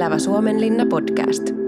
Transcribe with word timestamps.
Elävä 0.00 0.18
Suomenlinna 0.18 0.86
podcast. 0.86 1.59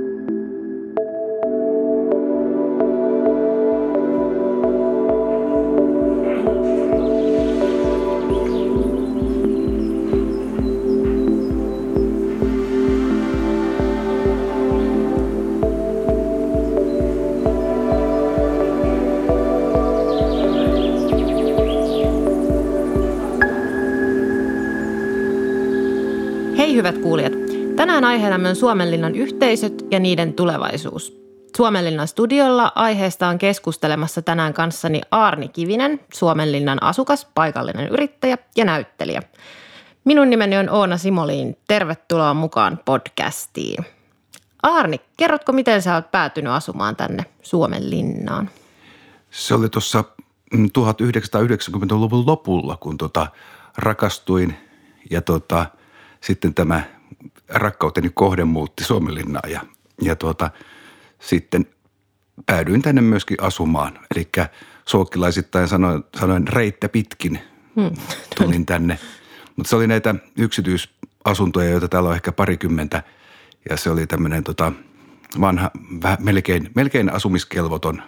Tänään 28.13 28.25
aiheena 28.25 28.49
on 28.49 28.57
Suomenlinnan 28.57 29.15
yhteisöt 29.15 29.85
ja 29.91 30.01
niiden 30.01 30.35
tulevaisuus. 30.35 31.21
Suomenlinnan 31.57 32.09
studiolla 32.09 32.73
aiheesta 32.75 33.29
on 33.29 33.39
keskustelemassa 33.39 34.23
tänään 34.23 34.55
kanssani 34.55 35.01
Aarni 35.11 35.49
Kivinen, 35.49 36.01
Suomenlinnan 36.15 36.83
asukas, 36.83 37.27
paikallinen 37.35 37.89
yrittäjä 37.89 38.39
ja 38.57 38.65
näyttelijä. 38.65 39.23
Minun 40.05 40.31
nimeni 40.31 40.59
on 40.59 40.71
Oona 40.71 40.97
Simoliin. 40.97 41.57
Tervetuloa 41.69 42.35
mukaan 42.35 42.81
podcastiin. 42.85 43.85
Aarni, 44.63 45.01
kerrotko 45.17 45.53
miten 45.53 45.83
sä 45.83 45.95
oot 45.95 46.11
päätynyt 46.11 46.53
asumaan 46.53 46.97
tänne 46.97 47.25
Suomenlinnaan? 47.43 48.51
Se 49.31 49.55
oli 49.55 49.69
tuossa 49.69 50.05
1990-luvun 50.55 52.27
lopulla, 52.27 52.77
kun 52.77 52.99
tota 52.99 53.27
rakastuin 53.79 54.55
ja 55.11 55.23
tota, 55.23 55.67
sitten 56.21 56.55
tämä 56.55 56.83
rakkauteni 57.49 58.11
kohde 58.15 58.45
muutti 58.45 58.85
Suomenlinnaan 58.85 59.51
ja, 59.51 59.61
ja 60.01 60.17
tuota, 60.17 60.51
sitten 61.21 61.67
päädyin 62.47 62.83
tänne 62.83 63.01
myöskin 63.01 63.37
asumaan. 63.41 63.99
Eli 64.15 64.29
suokkilaisittain 64.89 65.69
sanoin, 65.69 66.05
sanoin 66.21 66.49
reittä 66.49 66.89
pitkin 66.89 67.39
hmm. 67.77 67.91
tulin 68.39 68.67
tänne. 68.67 68.99
Mutta 69.57 69.71
se 69.71 69.77
oli 69.77 69.87
näitä 69.87 70.15
yksityisasuntoja, 70.39 71.71
joita 71.71 71.89
täällä 71.89 72.09
on 72.09 72.15
ehkä 72.15 72.33
parikymmentä 72.33 73.03
ja 73.71 73.77
se 73.77 73.91
oli 73.91 74.07
tämmöinen 74.07 74.45
tota, 74.45 74.73
vanha, 75.41 75.71
vähän 76.03 76.19
melkein, 76.21 76.71
melkein 76.75 77.13
asumiskelvoton 77.13 78.03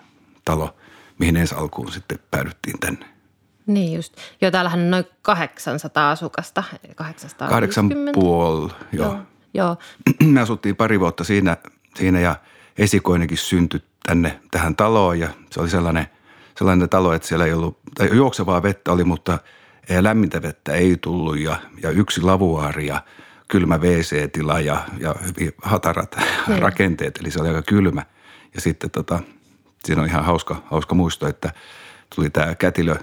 talo, 0.45 0.77
mihin 1.19 1.37
ensi 1.37 1.55
alkuun 1.55 1.93
sitten 1.93 2.19
päädyttiin 2.31 2.81
tänne. 2.81 3.14
Niin 3.67 3.97
just. 3.97 4.17
Joo, 4.41 4.51
täällähän 4.51 4.81
on 4.81 4.91
noin 4.91 5.05
800 5.23 6.11
asukasta. 6.11 6.63
850. 6.97 7.49
Kahdeksan 7.49 7.91
puoli, 8.13 8.71
joo. 8.93 9.07
Joo, 9.07 9.19
joo. 9.55 9.77
Me 10.25 10.41
asuttiin 10.41 10.77
pari 10.77 11.01
vuotta 11.01 11.25
siinä, 11.25 11.57
siinä 11.95 12.21
ja 12.21 12.37
esikoinenkin 12.79 13.39
syntyi 13.39 13.83
tänne 14.07 14.41
tähän 14.51 14.77
taloon 14.77 15.19
ja 15.19 15.29
se 15.51 15.61
oli 15.61 15.71
sellainen, 15.71 16.07
sellainen 16.59 16.89
talo, 16.89 17.13
että 17.13 17.29
siellä 17.29 17.47
ei 17.47 17.53
ollut, 17.53 17.79
tai 17.95 18.17
juoksevaa 18.17 18.63
vettä 18.63 18.93
oli, 18.93 19.05
mutta 19.05 19.39
lämmintä 20.01 20.43
vettä 20.43 20.73
ei 20.73 20.97
tullut 21.01 21.39
ja, 21.39 21.57
ja 21.83 21.91
yksi 21.91 22.23
lavuaari 22.23 22.87
ja 22.87 23.03
kylmä 23.49 23.79
WC-tila 23.79 24.61
ja, 24.61 24.83
ja 24.99 25.15
hyvin 25.21 25.53
hatarat 25.63 26.17
Niin. 26.49 26.63
rakenteet, 26.63 27.17
eli 27.17 27.31
se 27.31 27.41
oli 27.41 27.49
aika 27.49 27.63
kylmä. 27.63 28.03
Ja 28.55 28.61
sitten 28.61 28.91
tota, 28.91 29.21
siinä 29.85 30.03
on 30.03 30.09
ihan 30.09 30.25
hauska, 30.25 30.63
hauska 30.71 30.95
muisto, 30.95 31.29
että 31.29 31.53
tuli 32.17 32.31
tämä 32.31 32.55
kätilö, 32.55 32.97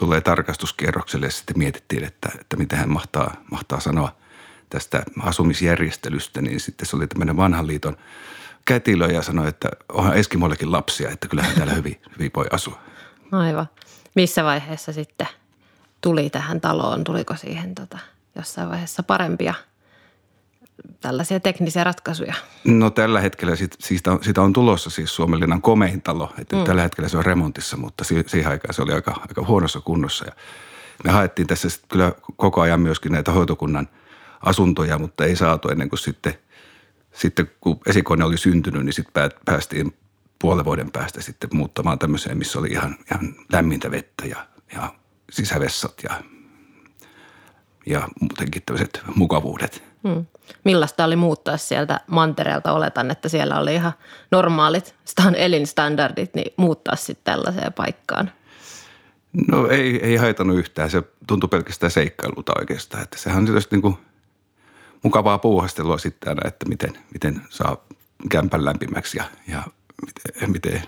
tulee 0.00 0.20
tarkastuskierrokselle 0.20 1.26
ja 1.26 1.32
sitten 1.32 1.58
mietittiin, 1.58 2.04
että, 2.04 2.28
että 2.40 2.56
mitä 2.56 2.76
hän 2.76 2.88
mahtaa, 2.88 3.34
mahtaa 3.50 3.80
sanoa 3.80 4.16
tästä 4.70 5.02
asumisjärjestelystä, 5.20 6.42
niin 6.42 6.60
sitten 6.60 6.86
se 6.86 6.96
oli 6.96 7.06
tämmöinen 7.06 7.36
vanhan 7.36 7.66
liiton 7.66 7.96
kätilö 8.64 9.06
ja 9.06 9.22
sanoi, 9.22 9.48
että 9.48 9.68
onhan 9.92 10.16
Eskimoillekin 10.16 10.72
lapsia, 10.72 11.10
että 11.10 11.28
kyllähän 11.28 11.54
täällä 11.54 11.74
hyvin, 11.80 12.02
hyvin 12.18 12.30
voi 12.36 12.46
asua. 12.50 12.78
Aivan. 13.32 13.68
Missä 14.14 14.44
vaiheessa 14.44 14.92
sitten 14.92 15.28
tuli 16.00 16.30
tähän 16.30 16.60
taloon? 16.60 17.04
Tuliko 17.04 17.36
siihen 17.36 17.74
tota, 17.74 17.98
jossain 18.34 18.68
vaiheessa 18.68 19.02
parempia 19.02 19.54
tällaisia 21.00 21.40
teknisiä 21.40 21.84
ratkaisuja? 21.84 22.34
No 22.64 22.90
tällä 22.90 23.20
hetkellä 23.20 23.56
sit, 23.56 23.76
siitä, 23.78 24.12
on, 24.12 24.24
siitä 24.24 24.42
on 24.42 24.52
tulossa 24.52 24.90
siis 24.90 25.16
Suomenlinnan 25.16 25.62
komein 25.62 26.02
talo. 26.02 26.32
Että 26.38 26.56
mm. 26.56 26.64
Tällä 26.64 26.82
hetkellä 26.82 27.08
se 27.08 27.18
on 27.18 27.24
remontissa, 27.24 27.76
mutta 27.76 28.04
si, 28.04 28.24
siihen 28.26 28.50
aikaan 28.50 28.74
se 28.74 28.82
oli 28.82 28.92
aika, 28.92 29.10
aika 29.20 29.44
huonossa 29.46 29.80
kunnossa. 29.80 30.24
Ja 30.24 30.32
me 31.04 31.10
haettiin 31.10 31.48
tässä 31.48 31.68
sit 31.68 31.84
kyllä 31.88 32.12
koko 32.36 32.60
ajan 32.60 32.80
myöskin 32.80 33.12
näitä 33.12 33.32
hoitokunnan 33.32 33.88
asuntoja, 34.40 34.98
mutta 34.98 35.24
ei 35.24 35.36
saatu 35.36 35.68
ennen 35.68 35.88
kuin 35.88 35.98
sitten, 35.98 36.34
sitten 37.12 37.50
kun 37.60 37.80
esikoinen 37.86 38.26
oli 38.26 38.38
syntynyt, 38.38 38.84
niin 38.84 38.92
sitten 38.92 39.30
päästiin 39.44 39.96
puolen 40.38 40.64
vuoden 40.64 40.90
päästä 40.90 41.22
sitten 41.22 41.50
muuttamaan 41.52 41.98
tämmöiseen, 41.98 42.38
missä 42.38 42.58
oli 42.58 42.68
ihan, 42.68 42.96
ihan 43.10 43.34
lämmintä 43.52 43.90
vettä 43.90 44.26
ja, 44.26 44.46
ja 44.74 44.94
sisävessat 45.30 45.94
ja, 46.02 46.22
ja 47.86 48.08
muutenkin 48.20 48.62
tämmöiset 48.66 49.02
mukavuudet– 49.14 49.82
Hmm. 50.08 50.26
Millaista 50.64 51.04
oli 51.04 51.16
muuttaa 51.16 51.56
sieltä 51.56 52.00
mantereelta? 52.06 52.72
Oletan, 52.72 53.10
että 53.10 53.28
siellä 53.28 53.58
oli 53.58 53.74
ihan 53.74 53.92
normaalit 54.30 54.94
stan- 55.04 55.36
elinstandardit, 55.36 56.34
niin 56.34 56.54
muuttaa 56.56 56.96
sitten 56.96 57.34
tällaiseen 57.34 57.72
paikkaan. 57.72 58.30
No 59.48 59.68
ei, 59.68 60.00
ei 60.02 60.16
haitannut 60.16 60.58
yhtään. 60.58 60.90
Se 60.90 61.02
tuntui 61.26 61.48
pelkästään 61.48 61.90
seikkailulta 61.90 62.52
oikeastaan. 62.58 63.02
Että 63.02 63.18
sehän 63.18 63.38
on 63.38 63.44
tietysti 63.44 63.76
niin 63.76 63.82
kuin 63.82 63.96
mukavaa 65.02 65.38
puuhastelua 65.38 65.98
sitten 65.98 66.28
aina, 66.28 66.48
että 66.48 66.68
miten, 66.68 66.98
miten 67.12 67.42
saa 67.50 67.84
kämpän 68.30 68.64
lämpimäksi 68.64 69.18
ja, 69.18 69.24
ja 69.48 69.62
miten, 70.06 70.50
miten, 70.50 70.82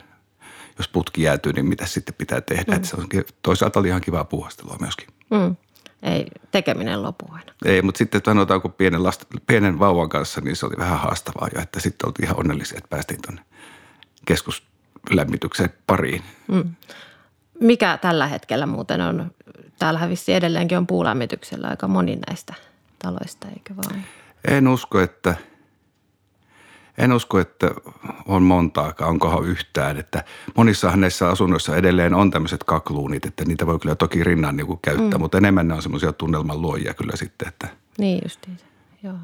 jos 0.78 0.88
putki 0.88 1.22
jäätyy, 1.22 1.52
niin 1.52 1.66
mitä 1.66 1.86
sitten 1.86 2.14
pitää 2.18 2.40
tehdä. 2.40 2.72
Mm. 2.72 2.76
Että 2.76 2.88
se 2.88 2.96
on, 2.96 3.08
toisaalta 3.42 3.80
oli 3.80 3.88
ihan 3.88 4.00
kivaa 4.00 4.24
puuhastelua 4.24 4.76
myöskin. 4.80 5.08
Mm. 5.30 5.56
Ei 6.02 6.26
tekeminen 6.50 7.02
lopu 7.02 7.26
aina. 7.30 7.52
Ei, 7.64 7.82
mutta 7.82 7.98
sitten 7.98 8.20
sanotaan, 8.24 8.62
kun 8.62 8.72
pienen, 8.72 9.02
last, 9.02 9.24
pienen 9.46 9.78
vauvan 9.78 10.08
kanssa, 10.08 10.40
niin 10.40 10.56
se 10.56 10.66
oli 10.66 10.74
vähän 10.78 10.98
haastavaa 10.98 11.48
jo, 11.54 11.60
että 11.62 11.80
sitten 11.80 12.08
oltiin 12.08 12.24
ihan 12.24 12.40
onnellisia, 12.40 12.78
että 12.78 12.88
päästiin 12.88 13.22
tuonne 13.22 13.42
keskuslämmitykseen 14.26 15.70
pariin. 15.86 16.22
Mm. 16.48 16.74
Mikä 17.60 17.98
tällä 17.98 18.26
hetkellä 18.26 18.66
muuten 18.66 19.00
on? 19.00 19.30
Täällähän 19.78 20.10
vissi 20.10 20.32
edelleenkin 20.32 20.78
on 20.78 20.86
puulämmityksellä 20.86 21.68
aika 21.68 21.88
moni 21.88 22.18
näistä 22.28 22.54
taloista, 22.98 23.48
eikö 23.48 23.76
vaan? 23.76 24.04
En 24.48 24.68
usko, 24.68 25.00
että, 25.00 25.34
en 26.98 27.12
usko, 27.12 27.38
että 27.38 27.70
on 28.26 28.42
montaakaan, 28.42 29.10
onkohan 29.10 29.44
yhtään. 29.44 29.96
Että 29.96 30.24
monissahan 30.56 31.00
näissä 31.00 31.28
asunnoissa 31.28 31.76
edelleen 31.76 32.14
on 32.14 32.30
tämmöiset 32.30 32.64
kakluunit, 32.64 33.26
että 33.26 33.44
niitä 33.44 33.66
voi 33.66 33.78
kyllä 33.78 33.94
toki 33.94 34.24
rinnan 34.24 34.56
niin 34.56 34.66
kuin 34.66 34.78
käyttää, 34.82 35.18
mm. 35.18 35.20
mutta 35.20 35.38
enemmän 35.38 35.68
ne 35.68 35.74
on 35.74 35.82
semmoisia 35.82 36.12
tunnelman 36.12 36.62
luojia 36.62 36.94
kyllä 36.94 37.16
sitten. 37.16 37.48
Että. 37.48 37.68
Niin 37.98 38.20
justiin, 38.24 38.58
joo. 39.02 39.16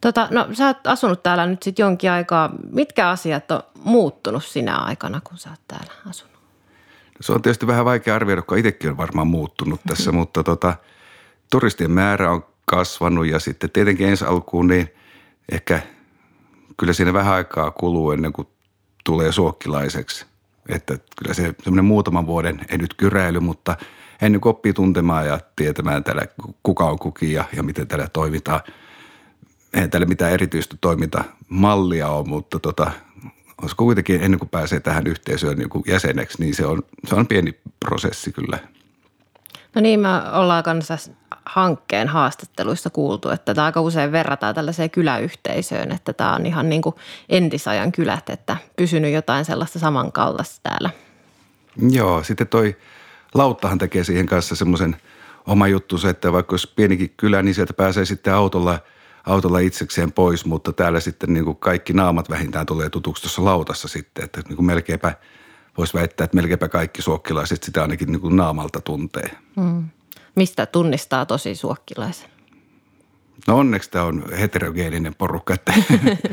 Tota, 0.00 0.28
no 0.30 0.48
sä 0.52 0.66
oot 0.66 0.86
asunut 0.86 1.22
täällä 1.22 1.46
nyt 1.46 1.62
sitten 1.62 1.82
jonkin 1.82 2.10
aikaa. 2.10 2.50
Mitkä 2.72 3.08
asiat 3.08 3.50
on 3.50 3.62
muuttunut 3.84 4.44
sinä 4.44 4.76
aikana, 4.76 5.20
kun 5.24 5.38
sä 5.38 5.50
oot 5.50 5.60
täällä 5.68 5.92
asunut? 6.10 6.32
Se 7.20 7.32
on 7.32 7.42
tietysti 7.42 7.66
vähän 7.66 7.84
vaikea 7.84 8.14
arvioida, 8.14 8.42
kun 8.42 8.58
itsekin 8.58 8.90
on 8.90 8.96
varmaan 8.96 9.26
muuttunut 9.26 9.80
tässä, 9.88 10.12
mutta 10.18 10.42
tota, 10.42 10.74
turistien 11.50 11.90
määrä 11.90 12.30
on 12.30 12.44
kasvanut 12.64 13.26
ja 13.26 13.38
sitten 13.38 13.70
tietenkin 13.70 14.08
ensi 14.08 14.24
alkuun 14.24 14.66
niin 14.66 14.88
ehkä 15.52 15.80
kyllä 16.76 16.92
siinä 16.92 17.12
vähän 17.12 17.34
aikaa 17.34 17.70
kuluu 17.70 18.10
ennen 18.12 18.32
kuin 18.32 18.48
tulee 19.04 19.32
suokkilaiseksi. 19.32 20.26
Että 20.68 20.98
kyllä 21.18 21.34
se 21.34 21.54
semmoinen 21.62 21.84
muutaman 21.84 22.26
vuoden, 22.26 22.60
ei 22.68 22.78
nyt 22.78 22.94
kyräily, 22.94 23.40
mutta 23.40 23.76
ennen 24.22 24.40
kuin 24.40 24.50
oppii 24.50 24.72
tuntemaan 24.72 25.26
ja 25.26 25.40
tietämään 25.56 26.04
täällä 26.04 26.22
kuka 26.62 26.84
on 26.84 26.98
kukin 26.98 27.32
ja, 27.32 27.44
ja 27.56 27.62
miten 27.62 27.88
täällä 27.88 28.08
toimitaan. 28.12 28.60
Eihän 29.74 29.90
täällä 29.90 30.06
mitään 30.06 30.32
erityistä 30.32 30.76
toimintamallia 30.80 32.08
ole, 32.08 32.26
mutta 32.26 32.58
tota, 32.58 32.90
olisiko 33.62 33.84
kuitenkin 33.84 34.22
ennen 34.22 34.38
kuin 34.38 34.48
pääsee 34.48 34.80
tähän 34.80 35.06
yhteisöön 35.06 35.58
niin 35.58 35.68
kuin 35.68 35.84
jäseneksi, 35.86 36.42
niin 36.42 36.54
se 36.54 36.66
on, 36.66 36.82
se 37.06 37.14
on 37.14 37.26
pieni 37.26 37.54
prosessi 37.80 38.32
kyllä. 38.32 38.58
No 39.74 39.80
niin, 39.80 40.00
me 40.00 40.08
ollaan 40.32 40.62
kanssa 40.62 40.98
hankkeen 41.44 42.08
haastatteluissa 42.08 42.90
kuultu, 42.90 43.28
että 43.28 43.54
tämä 43.54 43.64
aika 43.64 43.80
usein 43.80 44.12
verrataan 44.12 44.54
tällaiseen 44.54 44.90
kyläyhteisöön, 44.90 45.92
että 45.92 46.12
tämä 46.12 46.34
on 46.34 46.46
ihan 46.46 46.68
niin 46.68 46.82
kuin 46.82 46.94
entisajan 47.28 47.92
kylät, 47.92 48.30
että 48.30 48.56
pysynyt 48.76 49.12
jotain 49.12 49.44
sellaista 49.44 49.78
samankaltaista 49.78 50.60
täällä. 50.62 50.90
Joo, 51.90 52.22
sitten 52.22 52.46
toi 52.46 52.76
Lauttahan 53.34 53.78
tekee 53.78 54.04
siihen 54.04 54.26
kanssa 54.26 54.56
semmoisen 54.56 54.96
oma 55.46 55.68
juttu, 55.68 55.96
että 56.08 56.32
vaikka 56.32 56.52
olisi 56.52 56.72
pienikin 56.76 57.14
kylä, 57.16 57.42
niin 57.42 57.54
sieltä 57.54 57.72
pääsee 57.72 58.04
sitten 58.04 58.34
autolla, 58.34 58.78
autolla 59.26 59.58
itsekseen 59.58 60.12
pois, 60.12 60.44
mutta 60.44 60.72
täällä 60.72 61.00
sitten 61.00 61.34
niin 61.34 61.44
kuin 61.44 61.56
kaikki 61.56 61.92
naamat 61.92 62.30
vähintään 62.30 62.66
tulee 62.66 62.90
tutuksi 62.90 63.22
tuossa 63.22 63.44
lautassa 63.44 63.88
sitten, 63.88 64.24
että 64.24 64.42
niin 64.48 64.56
kuin 64.56 64.66
melkeinpä 64.66 65.14
voisi 65.78 65.94
väittää, 65.94 66.24
että 66.24 66.36
melkeinpä 66.36 66.68
kaikki 66.68 67.02
suokkilaiset 67.02 67.62
sitä 67.62 67.82
ainakin 67.82 68.12
niin 68.12 68.20
kuin 68.20 68.36
naamalta 68.36 68.80
tuntee. 68.80 69.30
Hmm. 69.60 69.84
Mistä 70.34 70.66
tunnistaa 70.66 71.26
tosi 71.26 71.54
suokkilaisen? 71.54 72.30
No 73.46 73.58
onneksi 73.58 73.90
tämä 73.90 74.04
on 74.04 74.24
heterogeeninen 74.40 75.14
porukka, 75.14 75.54
että 75.54 75.72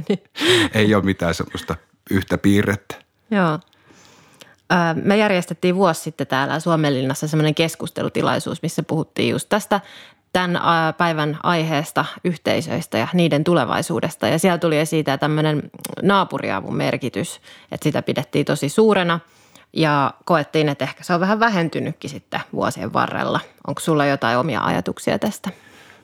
ei 0.74 0.96
ole 0.96 1.04
mitään 1.04 1.34
semmoista 1.34 1.75
yhtä 2.12 2.38
piirrettä. 2.38 2.96
Joo. 3.31 3.60
Me 5.04 5.18
järjestettiin 5.18 5.75
vuosi 5.75 6.01
sitten 6.01 6.28
täällä 6.28 6.60
Suomenlinnassa 6.60 7.28
semmoinen 7.28 7.56
keskustelutilaisuus, 7.56 8.62
missä 8.62 8.84
puhuttiin 8.84 9.30
just 9.30 9.50
tästä 9.50 9.81
tämän 10.34 10.62
päivän 10.98 11.40
aiheesta, 11.44 12.06
yhteisöistä 12.24 12.98
ja 12.98 13.07
niiden 13.13 13.44
tulevaisuudesta. 13.44 14.28
Ja 14.28 14.40
siellä 14.40 14.57
tuli 14.57 14.78
esiin 14.78 15.06
tämä 15.06 15.18
tämmöinen 15.18 15.69
naapuriavun 16.02 16.75
merkitys, 16.75 17.42
että 17.72 17.84
sitä 17.84 18.02
pidettiin 18.02 18.45
tosi 18.45 18.69
suurena 18.69 19.19
ja 19.74 20.13
koettiin, 20.25 20.69
että 20.69 20.86
ehkä 20.86 21.04
se 21.04 21.13
on 21.13 21.19
vähän 21.19 21.39
vähentynytkin 21.39 22.10
sitten 22.10 22.39
vuosien 22.54 22.94
varrella. 22.94 23.39
Onko 23.68 23.80
sulla 23.80 24.06
jotain 24.06 24.38
omia 24.38 24.62
ajatuksia 24.62 25.19
tästä? 25.19 25.50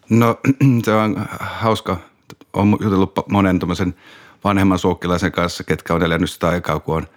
No 0.09 0.39
se 0.85 0.94
on 0.94 1.25
hauska. 1.39 1.97
Olen 2.53 2.77
jutellut 2.81 3.13
monen 3.29 3.59
vanhemman 4.44 4.79
suokkilaisen 4.79 5.31
kanssa, 5.31 5.63
ketkä 5.63 5.94
on 5.94 6.03
elänyt 6.03 6.29
sitä 6.29 6.47
aikaa, 6.47 6.79
kun 6.79 6.97
on 6.97 7.07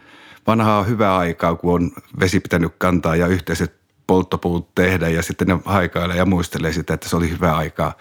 vanhaa 0.46 0.82
hyvää 0.82 1.16
aikaa, 1.16 1.54
kun 1.54 1.74
on 1.74 1.90
vesi 2.20 2.40
pitänyt 2.40 2.72
kantaa 2.78 3.16
ja 3.16 3.26
yhteiset 3.26 3.74
polttopuut 4.06 4.74
tehdä 4.74 5.08
ja 5.08 5.22
sitten 5.22 5.48
ne 5.48 5.58
haikailee 5.64 6.16
ja 6.16 6.26
muistelee 6.26 6.72
sitä, 6.72 6.94
että 6.94 7.08
se 7.08 7.16
oli 7.16 7.30
hyvää 7.30 7.56
aikaa, 7.56 7.92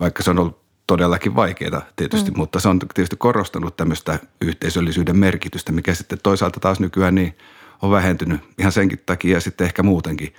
vaikka 0.00 0.22
se 0.22 0.30
on 0.30 0.38
ollut 0.38 0.60
todellakin 0.86 1.36
vaikeaa 1.36 1.82
tietysti, 1.96 2.30
mm. 2.30 2.36
mutta 2.36 2.60
se 2.60 2.68
on 2.68 2.78
tietysti 2.78 3.16
korostanut 3.16 3.76
tämmöistä 3.76 4.18
yhteisöllisyyden 4.40 5.16
merkitystä, 5.16 5.72
mikä 5.72 5.94
sitten 5.94 6.18
toisaalta 6.22 6.60
taas 6.60 6.80
nykyään 6.80 7.14
niin 7.14 7.38
on 7.82 7.90
vähentynyt 7.90 8.40
ihan 8.58 8.72
senkin 8.72 9.02
takia 9.06 9.36
ja 9.36 9.40
sitten 9.40 9.64
ehkä 9.64 9.82
muutenkin. 9.82 10.34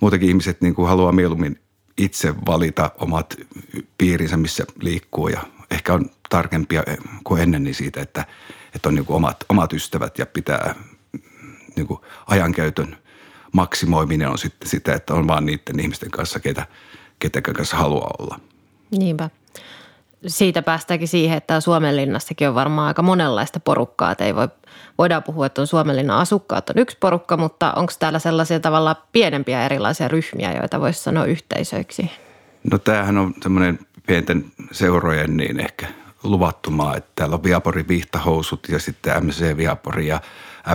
Muutenkin 0.00 0.28
ihmiset 0.28 0.60
niin 0.60 0.74
kuin 0.74 0.88
haluaa 0.88 1.12
mieluummin 1.12 1.60
itse 1.98 2.34
valita 2.46 2.90
omat 2.98 3.36
piirinsä, 3.98 4.36
missä 4.36 4.64
liikkuu 4.82 5.28
ja 5.28 5.40
ehkä 5.70 5.94
on 5.94 6.10
tarkempia 6.30 6.82
kuin 7.24 7.42
ennen 7.42 7.64
niin 7.64 7.74
siitä, 7.74 8.00
että, 8.00 8.24
että 8.74 8.88
on 8.88 8.94
niin 8.94 9.06
kuin 9.06 9.16
omat, 9.16 9.44
omat 9.48 9.72
ystävät 9.72 10.18
ja 10.18 10.26
pitää 10.26 10.74
niin 11.76 11.86
kuin 11.86 12.00
ajankäytön– 12.26 12.96
maksimoiminen 13.52 14.28
on 14.28 14.38
sitten 14.38 14.68
sitä, 14.68 14.94
että 14.94 15.14
on 15.14 15.28
vaan 15.28 15.46
niiden 15.46 15.80
ihmisten 15.80 16.10
kanssa, 16.10 16.40
ketä, 16.40 16.66
ketä 17.18 17.42
kanssa 17.42 17.76
haluaa 17.76 18.10
olla. 18.18 18.40
Niinpä. 18.90 19.30
Siitä 20.26 20.62
päästäänkin 20.62 21.08
siihen, 21.08 21.36
että 21.36 21.60
Suomenlinnassakin 21.60 22.48
on 22.48 22.54
varmaan 22.54 22.88
aika 22.88 23.02
monenlaista 23.02 23.60
porukkaa. 23.60 24.10
Että 24.10 24.24
ei 24.24 24.34
voi, 24.34 24.48
voidaan 24.98 25.22
puhua, 25.22 25.46
että 25.46 25.60
on 25.60 25.66
Suomenlinnan 25.66 26.18
asukkaat 26.18 26.70
on 26.70 26.78
yksi 26.78 26.96
porukka, 27.00 27.36
mutta 27.36 27.72
onko 27.72 27.92
täällä 27.98 28.18
sellaisia 28.18 28.60
tavalla 28.60 28.96
pienempiä 29.12 29.64
erilaisia 29.64 30.08
ryhmiä, 30.08 30.52
joita 30.52 30.80
voisi 30.80 31.02
sanoa 31.02 31.24
yhteisöiksi? 31.24 32.10
No 32.70 32.78
tämähän 32.78 33.18
on 33.18 33.34
semmoinen 33.42 33.78
pienten 34.06 34.44
seurojen 34.72 35.36
niin 35.36 35.60
ehkä 35.60 35.86
luvattumaa, 36.22 36.96
että 36.96 37.10
täällä 37.14 37.34
on 37.34 37.42
Viaporin 37.42 37.88
vihtahousut 37.88 38.68
ja 38.68 38.78
sitten 38.78 39.26
MC 39.26 39.56
Viapori 39.56 40.06
ja 40.06 40.20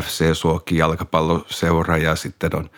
FC 0.02 0.34
Suoki 0.34 0.78
jalkapalloseura 0.78 1.98
ja 1.98 2.16
sitten 2.16 2.56
on 2.56 2.70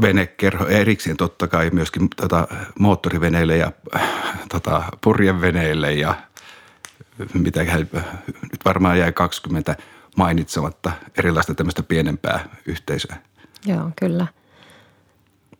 venekerho 0.00 0.66
erikseen 0.66 1.16
totta 1.16 1.48
kai 1.48 1.70
myöskin 1.70 2.08
tota, 2.16 2.48
moottoriveneille 2.78 3.56
ja 3.56 3.72
tota, 4.48 4.82
purjeveneille 5.00 5.92
ja 5.92 6.14
mitä 7.34 7.64
nyt 8.52 8.64
varmaan 8.64 8.98
jäi 8.98 9.12
20 9.12 9.76
mainitsematta 10.16 10.92
erilaista 11.18 11.54
tämmöistä 11.54 11.82
pienempää 11.82 12.48
yhteisöä. 12.66 13.16
Joo, 13.66 13.90
kyllä. 14.00 14.26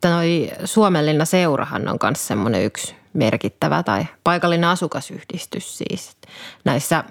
Toi 0.00 0.50
Suomenlinna 0.64 1.24
seurahan 1.24 1.88
on 1.88 1.98
myös 2.02 2.26
semmoinen 2.26 2.64
yksi 2.64 2.94
merkittävä 3.12 3.82
tai 3.82 4.06
paikallinen 4.24 4.68
asukasyhdistys 4.68 5.78
siis. 5.78 6.16
Näissä 6.64 7.04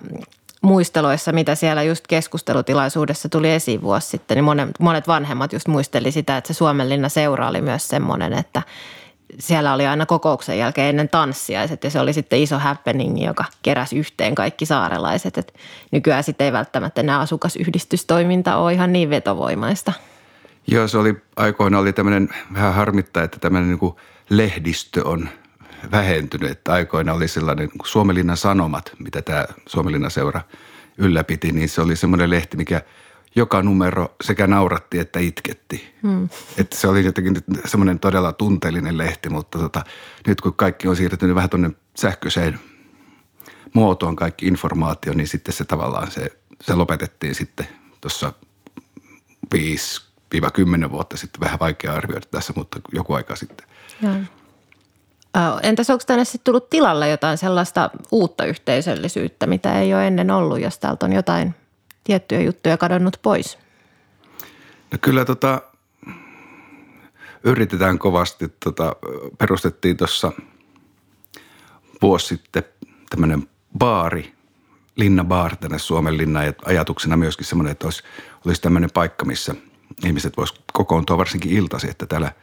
muisteloissa, 0.61 1.31
mitä 1.31 1.55
siellä 1.55 1.83
just 1.83 2.07
keskustelutilaisuudessa 2.07 3.29
tuli 3.29 3.51
esiin 3.51 3.81
vuosi 3.81 4.07
sitten, 4.07 4.35
niin 4.35 4.45
monet, 4.45 4.69
monet 4.79 5.07
vanhemmat 5.07 5.53
just 5.53 5.67
muisteli 5.67 6.11
sitä, 6.11 6.37
että 6.37 6.47
se 6.47 6.57
Suomenlinna 6.57 7.09
seura 7.09 7.47
oli 7.47 7.61
myös 7.61 7.87
semmoinen, 7.87 8.33
että 8.33 8.61
siellä 9.39 9.73
oli 9.73 9.87
aina 9.87 10.05
kokouksen 10.05 10.57
jälkeen 10.57 10.89
ennen 10.89 11.09
tanssiaiset 11.09 11.83
ja 11.83 11.89
se 11.89 11.99
oli 11.99 12.13
sitten 12.13 12.39
iso 12.39 12.59
happening, 12.59 13.25
joka 13.25 13.45
keräsi 13.61 13.97
yhteen 13.97 14.35
kaikki 14.35 14.65
saarelaiset. 14.65 15.37
Et 15.37 15.53
nykyään 15.91 16.23
sitten 16.23 16.45
ei 16.45 16.53
välttämättä 16.53 17.01
enää 17.01 17.19
asukasyhdistystoiminta 17.19 18.57
ole 18.57 18.73
ihan 18.73 18.93
niin 18.93 19.09
vetovoimaista. 19.09 19.93
Joo, 20.67 20.87
se 20.87 20.97
oli 20.97 21.17
aikoina 21.35 21.79
oli 21.79 21.93
tämmöinen 21.93 22.29
vähän 22.53 22.73
harmittaa, 22.73 23.23
että 23.23 23.39
tämmöinen 23.39 23.69
niin 23.69 23.93
lehdistö 24.29 25.07
on 25.07 25.29
vähentynyt. 25.91 26.51
Että 26.51 26.73
aikoina 26.73 27.13
oli 27.13 27.27
sellainen 27.27 27.69
Suomelinnan 27.83 28.37
sanomat, 28.37 28.91
mitä 28.99 29.21
tämä 29.21 29.45
Suomelinnan 29.65 30.11
seura 30.11 30.41
ylläpiti, 30.97 31.51
niin 31.51 31.69
se 31.69 31.81
oli 31.81 31.95
semmoinen 31.95 32.29
lehti, 32.29 32.57
mikä 32.57 32.81
joka 33.35 33.63
numero 33.63 34.15
sekä 34.23 34.47
nauratti 34.47 34.99
että 34.99 35.19
itketti. 35.19 35.95
Hmm. 36.03 36.29
Että 36.57 36.75
se 36.75 36.87
oli 36.87 37.05
jotenkin 37.05 37.37
semmoinen 37.65 37.99
todella 37.99 38.33
tunteellinen 38.33 38.97
lehti, 38.97 39.29
mutta 39.29 39.59
tota, 39.59 39.83
nyt 40.27 40.41
kun 40.41 40.53
kaikki 40.53 40.87
on 40.87 40.95
siirtynyt 40.95 41.35
vähän 41.35 41.49
tuonne 41.49 41.71
sähköiseen 41.97 42.59
muotoon 43.73 44.15
kaikki 44.15 44.47
informaatio, 44.47 45.13
niin 45.13 45.27
sitten 45.27 45.53
se 45.53 45.65
tavallaan 45.65 46.11
se, 46.11 46.29
se 46.61 46.75
lopetettiin 46.75 47.35
sitten 47.35 47.67
tuossa 48.01 48.33
5-10 49.55 49.57
vuotta 50.91 51.17
sitten. 51.17 51.39
Vähän 51.39 51.59
vaikea 51.59 51.93
arvioida 51.93 52.25
tässä, 52.31 52.53
mutta 52.55 52.79
joku 52.93 53.13
aika 53.13 53.35
sitten. 53.35 53.67
Ja. 54.01 54.09
Entäs 55.63 55.89
onko 55.89 56.03
tänne 56.07 56.25
sitten 56.25 56.43
tullut 56.43 56.69
tilalle 56.69 57.09
jotain 57.09 57.37
sellaista 57.37 57.89
uutta 58.11 58.45
yhteisöllisyyttä, 58.45 59.47
mitä 59.47 59.79
ei 59.79 59.93
ole 59.93 60.07
ennen 60.07 60.31
ollut, 60.31 60.59
jos 60.59 60.79
täältä 60.79 61.05
on 61.05 61.13
jotain 61.13 61.55
tiettyjä 62.03 62.41
juttuja 62.41 62.77
kadonnut 62.77 63.19
pois? 63.21 63.57
No 64.91 64.97
kyllä 65.01 65.25
tota, 65.25 65.61
yritetään 67.43 67.99
kovasti. 67.99 68.53
Tota, 68.63 68.95
perustettiin 69.37 69.97
tuossa 69.97 70.31
vuosi 72.01 72.27
sitten 72.27 72.63
tämmöinen 73.09 73.49
baari, 73.77 74.33
linnabaar 74.95 75.55
tänne 75.55 75.79
Suomen 75.79 76.17
linnaan 76.17 76.45
ja 76.45 76.53
ajatuksena 76.65 77.17
myöskin 77.17 77.45
semmoinen, 77.45 77.71
että 77.71 77.87
olisi, 77.87 78.03
olisi 78.45 78.61
tämmöinen 78.61 78.89
paikka, 78.93 79.25
missä 79.25 79.55
ihmiset 80.05 80.37
voisivat 80.37 80.61
kokoontua 80.73 81.17
varsinkin 81.17 81.51
iltasi, 81.51 81.89
että 81.89 82.05
täällä– 82.05 82.31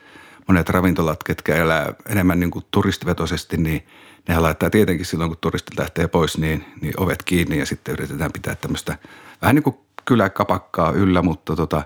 monet 0.49 0.69
ravintolat, 0.69 1.23
ketkä 1.23 1.55
elää 1.55 1.95
enemmän 2.09 2.41
niin 2.41 2.51
kuin 2.51 2.65
turistivetoisesti, 2.71 3.57
niin 3.57 3.87
ne 4.29 4.39
laittaa 4.39 4.71
tietenkin 4.71 5.07
silloin, 5.07 5.31
kun 5.31 5.39
turistit 5.41 5.79
lähtee 5.79 6.09
pois, 6.09 6.39
niin, 6.39 6.65
niin 6.81 6.95
ovet 6.97 7.23
kiinni 7.23 7.59
ja 7.59 7.67
sitten 7.67 7.93
yritetään 7.93 8.33
pitää 8.33 8.55
tämmöistä 8.55 8.99
vähän 9.43 9.55
niin 9.55 9.63
kuin 9.63 9.77
kyläkapakkaa 10.05 10.93
yllä, 10.93 11.23
mutta 11.23 11.57
tota, 11.57 11.83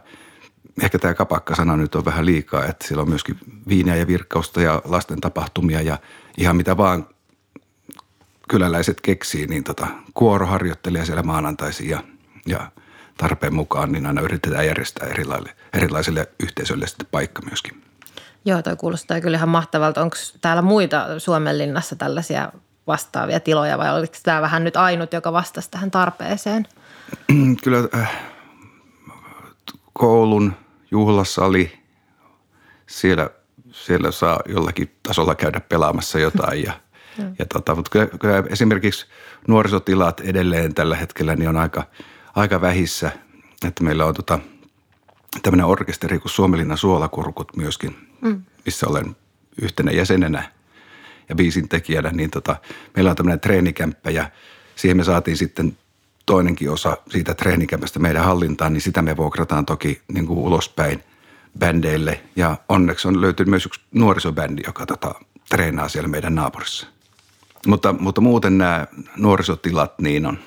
ehkä 0.82 0.98
tämä 0.98 1.14
kapakka-sana 1.14 1.76
nyt 1.76 1.94
on 1.94 2.04
vähän 2.04 2.26
liikaa, 2.26 2.64
että 2.64 2.86
siellä 2.86 3.02
on 3.02 3.08
myöskin 3.08 3.38
viiniä 3.68 3.96
ja 3.96 4.06
virkkausta 4.06 4.62
ja 4.62 4.82
lasten 4.84 5.20
tapahtumia 5.20 5.80
ja 5.80 5.98
ihan 6.38 6.56
mitä 6.56 6.76
vaan 6.76 7.06
kyläläiset 8.48 9.00
keksii, 9.00 9.46
niin 9.46 9.64
tota, 9.64 9.86
kuoro 10.14 10.46
harjoittelee 10.46 11.04
siellä 11.04 11.22
maanantaisin 11.22 11.88
ja, 11.88 12.02
ja 12.46 12.72
tarpeen 13.16 13.54
mukaan, 13.54 13.92
niin 13.92 14.06
aina 14.06 14.20
yritetään 14.20 14.66
järjestää 14.66 15.08
erilaisille, 15.08 15.56
erilaisille 15.72 16.28
yhteisöille 16.42 16.86
sitten 16.86 17.06
paikka 17.10 17.42
myöskin. 17.42 17.89
Joo, 18.44 18.62
toi 18.62 18.76
kuulostaa 18.76 19.20
kyllä 19.20 19.36
ihan 19.36 19.48
mahtavalta. 19.48 20.02
Onko 20.02 20.16
täällä 20.40 20.62
muita 20.62 21.18
Suomenlinnassa 21.18 21.96
tällaisia 21.96 22.52
vastaavia 22.86 23.40
tiloja 23.40 23.78
vai 23.78 23.98
oliko 23.98 24.14
tämä 24.22 24.40
vähän 24.42 24.64
nyt 24.64 24.76
ainut, 24.76 25.12
joka 25.12 25.32
vastasi 25.32 25.70
tähän 25.70 25.90
tarpeeseen? 25.90 26.66
Kyllä 27.64 27.88
äh, 27.94 28.10
koulun 29.92 30.52
juhlasali, 30.90 31.72
siellä, 32.86 33.30
siellä 33.72 34.10
saa 34.10 34.40
jollakin 34.48 34.96
tasolla 35.02 35.34
käydä 35.34 35.60
pelaamassa 35.60 36.18
jotain 36.18 36.64
ja, 36.64 36.72
ja 37.38 37.46
tota, 37.46 37.74
mutta 37.74 37.90
kyllä, 37.90 38.06
kyllä 38.06 38.44
esimerkiksi 38.48 39.06
nuorisotilat 39.48 40.20
edelleen 40.20 40.74
tällä 40.74 40.96
hetkellä 40.96 41.36
niin 41.36 41.48
on 41.48 41.56
aika, 41.56 41.84
aika 42.34 42.60
vähissä, 42.60 43.10
että 43.66 43.84
meillä 43.84 44.06
on 44.06 44.14
tota, 44.14 44.38
tämmöinen 45.42 45.66
orkesteri 45.66 46.18
kuin 46.18 46.32
Suomelinnan 46.32 46.78
suolakurkut 46.78 47.56
myöskin– 47.56 47.96
mm. 48.20 48.42
missä 48.64 48.86
olen 48.88 49.16
yhtenä 49.62 49.92
jäsenenä 49.92 50.52
ja 51.28 51.34
biisin 51.34 51.68
tekijänä, 51.68 52.10
niin 52.10 52.30
tota, 52.30 52.56
meillä 52.96 53.10
on 53.10 53.16
tämmöinen 53.16 53.40
treenikämppä 53.40 54.10
ja 54.10 54.30
siihen 54.76 54.96
me 54.96 55.04
saatiin 55.04 55.36
sitten 55.36 55.78
toinenkin 56.26 56.70
osa 56.70 56.96
siitä 57.08 57.34
treenikämpästä 57.34 57.98
meidän 57.98 58.24
hallintaan, 58.24 58.72
niin 58.72 58.80
sitä 58.80 59.02
me 59.02 59.16
vuokrataan 59.16 59.66
toki 59.66 60.02
niin 60.12 60.26
kuin 60.26 60.38
ulospäin 60.38 61.02
bändeille. 61.58 62.20
Ja 62.36 62.56
onneksi 62.68 63.08
on 63.08 63.20
löytynyt 63.20 63.50
myös 63.50 63.66
yksi 63.66 63.80
nuorisobändi, 63.92 64.62
joka 64.66 64.86
tota, 64.86 65.14
treenaa 65.48 65.88
siellä 65.88 66.08
meidän 66.08 66.34
naapurissa. 66.34 66.86
Mutta, 67.66 67.92
mutta 67.92 68.20
muuten 68.20 68.58
nämä 68.58 68.86
nuorisotilat, 69.16 69.98
niin 69.98 70.26
on, 70.26 70.38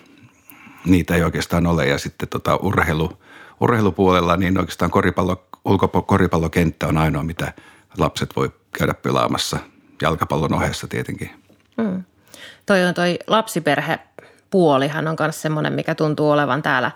niitä 0.86 1.16
ei 1.16 1.24
oikeastaan 1.24 1.68
ole. 1.68 1.88
Ja 1.88 1.98
sitten 1.98 2.30
tota 2.30 2.56
urheilu, 2.56 3.18
urheilupuolella, 3.64 4.38
niin 4.38 4.58
oikeastaan 4.58 4.92
koripallo 4.92 5.46
ulkokoripallokenttä 5.66 6.88
on 6.88 6.98
ainoa, 6.98 7.24
mitä 7.24 7.54
lapset 7.98 8.36
voi 8.36 8.52
käydä 8.78 8.94
pelaamassa 8.94 9.60
jalkapallon 10.02 10.54
ohessa 10.54 10.88
tietenkin. 10.88 11.30
Mm. 11.78 12.04
Toi 12.66 12.86
on 12.86 12.94
toi 12.94 13.20
lapsiperhepuolihan 13.28 15.08
on 15.08 15.16
myös 15.20 15.42
semmoinen, 15.42 15.74
mikä 15.74 15.96
tuntuu 15.96 16.32
olevan 16.32 16.62
täällä 16.62 16.92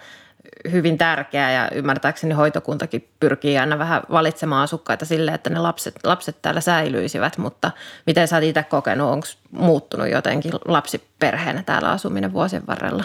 hyvin 0.72 0.98
tärkeä 0.98 1.52
ja 1.52 1.70
ymmärtääkseni 1.72 2.34
hoitokuntakin 2.34 3.10
pyrkii 3.20 3.58
aina 3.58 3.80
vähän 3.80 4.02
valitsemaan 4.12 4.64
asukkaita 4.64 5.06
sille, 5.06 5.32
että 5.32 5.50
ne 5.50 5.60
lapset, 5.60 5.96
lapset 6.04 6.42
täällä 6.42 6.62
säilyisivät, 6.62 7.38
mutta 7.38 7.72
miten 8.06 8.28
sä 8.28 8.36
oot 8.36 8.44
itse 8.44 8.64
kokenut, 8.64 9.10
onko 9.10 9.28
muuttunut 9.52 10.10
jotenkin 10.10 10.52
lapsiperheenä 10.66 11.64
täällä 11.64 11.92
asuminen 11.92 12.34
vuosien 12.34 12.68
varrella? 12.68 13.04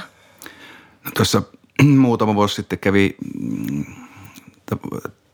No, 1.05 1.11
tuossa 1.17 1.43
muutama 1.83 2.35
vuosi 2.35 2.55
sitten 2.55 2.79
kävi 2.79 3.17
mm, 3.41 3.85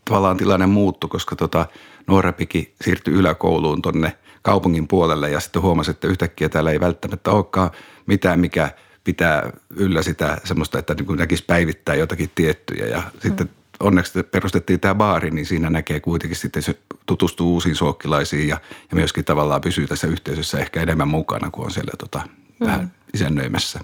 tavallaan 0.05 0.37
tilanne 0.37 0.65
muuttu, 0.65 1.07
koska 1.07 1.35
tota, 1.35 1.65
nuorempikin 2.07 2.73
siirtyi 2.81 3.13
yläkouluun 3.13 3.81
tonne 3.81 4.17
kaupungin 4.41 4.87
puolelle 4.87 5.29
ja 5.29 5.39
sitten 5.39 5.61
huomasi, 5.61 5.91
että 5.91 6.07
yhtäkkiä 6.07 6.49
täällä 6.49 6.71
ei 6.71 6.79
välttämättä 6.79 7.31
olekaan 7.31 7.71
mitään, 8.05 8.39
mikä 8.39 8.69
pitää 9.03 9.51
yllä 9.69 10.01
sitä 10.01 10.37
semmoista, 10.43 10.79
että 10.79 10.93
niin 10.93 11.17
näkisi 11.17 11.43
päivittää 11.47 11.95
jotakin 11.95 12.31
tiettyjä 12.35 12.85
ja 12.85 12.97
mm. 12.97 13.19
sitten 13.19 13.49
onneksi 13.79 14.23
perustettiin 14.23 14.79
tämä 14.79 14.95
baari, 14.95 15.31
niin 15.31 15.45
siinä 15.45 15.69
näkee 15.69 15.99
kuitenkin 15.99 16.37
sitten 16.37 16.63
se 16.63 16.79
tutustuu 17.05 17.53
uusiin 17.53 17.75
suokkilaisiin 17.75 18.47
ja, 18.47 18.57
ja 18.91 18.95
myöskin 18.95 19.25
tavallaan 19.25 19.61
pysyy 19.61 19.87
tässä 19.87 20.07
yhteisössä 20.07 20.59
ehkä 20.59 20.81
enemmän 20.81 21.07
mukana, 21.07 21.51
kuin 21.51 21.65
on 21.65 21.71
siellä 21.71 21.91
tota, 21.97 22.21
mm. 22.59 22.65
vähän 22.65 22.91
isännöimässä. 23.13 23.79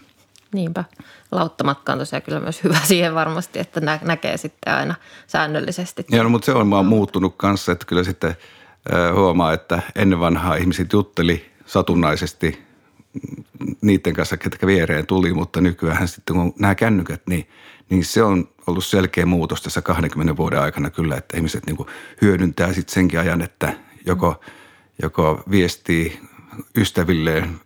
Niinpä. 0.54 0.84
Lauttamatka 1.32 1.92
on 1.92 2.00
tosiaan 2.00 2.24
kyllä 2.24 2.40
myös 2.40 2.64
hyvä 2.64 2.80
siihen 2.88 3.16
varmasti, 3.16 3.60
että 3.60 3.80
nä- 3.80 4.00
näkee 4.04 4.38
sitten 4.38 4.74
aina 4.74 4.96
säännöllisesti. 5.28 6.06
Joo, 6.12 6.24
no, 6.24 6.30
mutta 6.30 6.46
se 6.46 6.52
on 6.52 6.70
vaan 6.70 6.86
muuttunut 6.86 7.34
kanssa, 7.38 7.72
että 7.72 7.86
kyllä 7.86 8.04
sitten 8.04 8.36
huomaa, 9.16 9.54
että 9.54 9.82
ennen 9.96 10.20
vanhaa 10.20 10.56
ihmiset 10.56 10.94
jutteli 10.94 11.52
satunnaisesti 11.66 12.66
niiden 13.82 14.14
kanssa, 14.14 14.38
ketkä 14.38 14.68
viereen 14.68 15.08
tuli, 15.08 15.34
mutta 15.34 15.62
nykyään 15.62 16.08
sitten 16.08 16.36
kun 16.36 16.54
nämä 16.60 16.75
kännykät, 16.75 17.22
niin, 17.28 17.50
niin 17.90 18.06
se 18.06 18.24
on 18.24 18.50
ollut 18.68 18.86
selkeä 18.86 19.25
muutos 19.25 19.62
tässä 19.62 19.82
20 19.82 20.38
vuoden 20.38 20.62
aikana 20.62 20.90
kyllä, 20.90 21.16
että 21.16 21.38
ihmiset 21.38 21.66
niin 21.66 21.78
hyödyntää 22.22 22.74
sitten 22.74 22.94
senkin 22.94 23.20
ajan, 23.20 23.42
että 23.42 23.74
joko, 24.06 24.42
joko 25.02 25.44
viestii 25.52 26.20
ystävilleen 26.78 27.60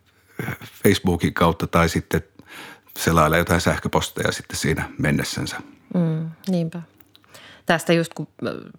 Facebookin 0.83 1.33
kautta 1.33 1.67
tai 1.67 1.89
sitten 1.89 2.23
selailla 2.99 3.37
jotain 3.37 3.61
sähköposteja 3.61 4.31
sitten 4.31 4.57
siinä 4.57 4.89
mennessänsä. 4.97 5.57
Mm, 5.93 6.29
niinpä. 6.47 6.81
Tästä 7.65 7.93
just 7.93 8.13
kun 8.13 8.27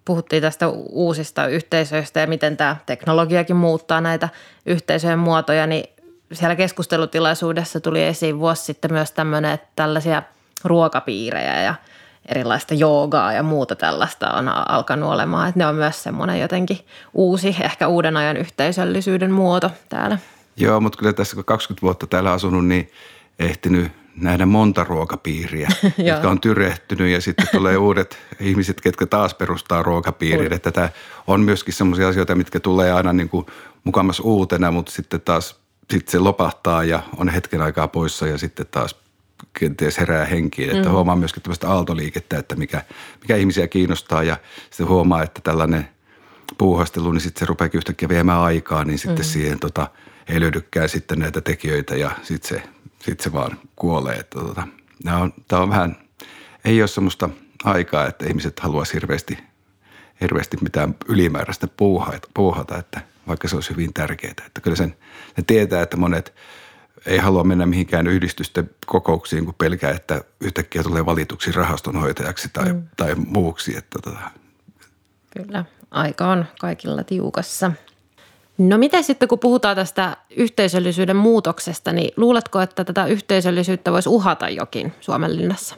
puhuttiin 0.05 0.41
tästä 0.41 0.67
uusista 0.89 1.47
yhteisöistä 1.47 2.19
ja 2.19 2.27
miten 2.27 2.57
tämä 2.57 2.75
teknologiakin 2.85 3.55
muuttaa 3.55 4.01
näitä 4.01 4.29
yhteisöjen 4.65 5.19
muotoja, 5.19 5.67
niin 5.67 5.83
siellä 6.33 6.55
keskustelutilaisuudessa 6.55 7.79
tuli 7.79 8.03
esiin 8.03 8.39
vuosi 8.39 8.63
sitten 8.63 8.93
myös 8.93 9.11
tämmöinen, 9.11 9.51
että 9.51 9.67
tällaisia 9.75 10.23
ruokapiirejä 10.63 11.61
ja 11.61 11.75
erilaista 12.25 12.73
joogaa 12.73 13.33
ja 13.33 13.43
muuta 13.43 13.75
tällaista 13.75 14.31
on 14.31 14.47
alkanut 14.47 15.11
olemaan. 15.11 15.49
Että 15.49 15.59
ne 15.59 15.65
on 15.65 15.75
myös 15.75 16.03
semmoinen 16.03 16.39
jotenkin 16.39 16.79
uusi, 17.13 17.55
ehkä 17.61 17.87
uuden 17.87 18.17
ajan 18.17 18.37
yhteisöllisyyden 18.37 19.31
muoto 19.31 19.71
täällä. 19.89 20.17
Joo, 20.57 20.79
mutta 20.79 20.99
kyllä 20.99 21.13
tässä 21.13 21.35
kun 21.35 21.45
20 21.45 21.81
vuotta 21.81 22.07
täällä 22.07 22.31
asunut, 22.31 22.65
niin 22.65 22.91
ehtinyt 23.39 23.91
nähdä 24.15 24.45
monta 24.45 24.83
ruokapiiriä, 24.83 25.69
jotka 25.97 26.29
on 26.29 26.41
tyrehtynyt 26.41 27.11
ja 27.11 27.21
sitten 27.21 27.47
tulee 27.51 27.77
uudet 27.77 28.17
ihmiset, 28.39 28.81
ketkä 28.81 29.05
taas 29.05 29.33
perustaa 29.33 29.83
ruokapiiriä. 29.83 30.49
Että 30.51 30.71
tämä 30.71 30.89
on 31.27 31.41
myöskin 31.41 31.73
sellaisia 31.73 32.07
asioita, 32.07 32.35
mitkä 32.35 32.59
tulee 32.59 32.91
aina 32.91 33.13
niin 33.13 33.29
kuin 33.29 33.45
mukamas 33.83 34.19
uutena, 34.19 34.71
mutta 34.71 34.91
sitten 34.91 35.21
taas 35.21 35.61
sitten 35.91 36.11
se 36.11 36.19
lopahtaa 36.19 36.83
ja 36.83 37.03
on 37.17 37.29
hetken 37.29 37.61
aikaa 37.61 37.87
poissa 37.87 38.27
ja 38.27 38.37
sitten 38.37 38.65
taas 38.71 38.95
kenties 39.59 39.99
herää 39.99 40.25
henkiin. 40.25 40.69
Että 40.69 40.89
mm. 40.89 40.93
huomaa 40.93 41.15
myöskin 41.15 41.43
tämmöistä 41.43 41.69
aaltoliikettä, 41.69 42.37
että 42.37 42.55
mikä, 42.55 42.83
mikä 43.21 43.35
ihmisiä 43.35 43.67
kiinnostaa 43.67 44.23
ja 44.23 44.37
sitten 44.69 44.87
huomaa, 44.87 45.23
että 45.23 45.41
tällainen 45.43 45.89
puuhastelu, 46.57 47.11
niin 47.11 47.21
sitten 47.21 47.39
se 47.39 47.45
rupeaa 47.45 47.69
yhtäkkiä 47.73 48.09
viemään 48.09 48.39
aikaa, 48.39 48.85
niin 48.85 48.99
sitten 48.99 49.25
mm. 49.25 49.29
siihen 49.29 49.59
tota, 49.59 49.87
ei 50.27 50.39
löydykään 50.39 50.89
sitten 50.89 51.19
näitä 51.19 51.41
tekijöitä 51.41 51.95
ja 51.95 52.11
sitten 52.23 52.49
se, 52.49 52.69
sit 53.01 53.19
se 53.19 53.33
vaan 53.33 53.59
kuolee. 53.75 54.15
Että 54.15 54.39
tota, 54.39 54.67
tämä 55.03 55.17
on, 55.17 55.33
tämä 55.47 55.61
on 55.61 55.69
vähän, 55.69 55.97
ei 56.65 56.81
ole 56.81 56.87
semmoista 56.87 57.29
aikaa, 57.63 58.07
että 58.07 58.25
ihmiset 58.25 58.59
haluaisi 58.59 58.93
hirveästi, 58.93 59.37
hirveästi 60.21 60.57
mitään 60.61 60.95
ylimääräistä 61.07 61.67
puuhata, 61.77 62.27
puuhata 62.33 62.77
että– 62.77 63.01
vaikka 63.27 63.47
se 63.47 63.55
olisi 63.55 63.69
hyvin 63.69 63.93
tärkeää. 63.93 64.33
Että 64.45 64.61
kyllä 64.61 64.77
sen, 64.77 64.95
ne 65.37 65.43
tietää, 65.47 65.81
että 65.81 65.97
monet 65.97 66.33
ei 67.05 67.17
halua 67.17 67.43
mennä 67.43 67.65
mihinkään 67.65 68.07
yhdistysten 68.07 68.69
kokouksiin, 68.85 69.45
kun 69.45 69.53
pelkää, 69.57 69.91
että 69.91 70.21
yhtäkkiä 70.39 70.83
tulee 70.83 71.05
valituksi 71.05 71.51
rahastonhoitajaksi 71.51 72.49
tai, 72.53 72.73
mm. 72.73 72.87
tai 72.97 73.15
muuksi. 73.15 73.77
Että 73.77 73.99
tota. 74.03 74.31
Kyllä, 75.37 75.65
aika 75.91 76.27
on 76.27 76.45
kaikilla 76.59 77.03
tiukassa. 77.03 77.71
No 78.57 78.77
miten 78.77 79.03
sitten, 79.03 79.27
kun 79.27 79.39
puhutaan 79.39 79.75
tästä 79.75 80.17
yhteisöllisyyden 80.29 81.15
muutoksesta, 81.15 81.91
niin 81.91 82.11
luuletko, 82.17 82.61
että 82.61 82.83
tätä 82.83 83.05
yhteisöllisyyttä 83.05 83.91
voisi 83.91 84.09
uhata 84.09 84.49
jokin 84.49 84.93
Suomenlinnassa? 84.99 85.75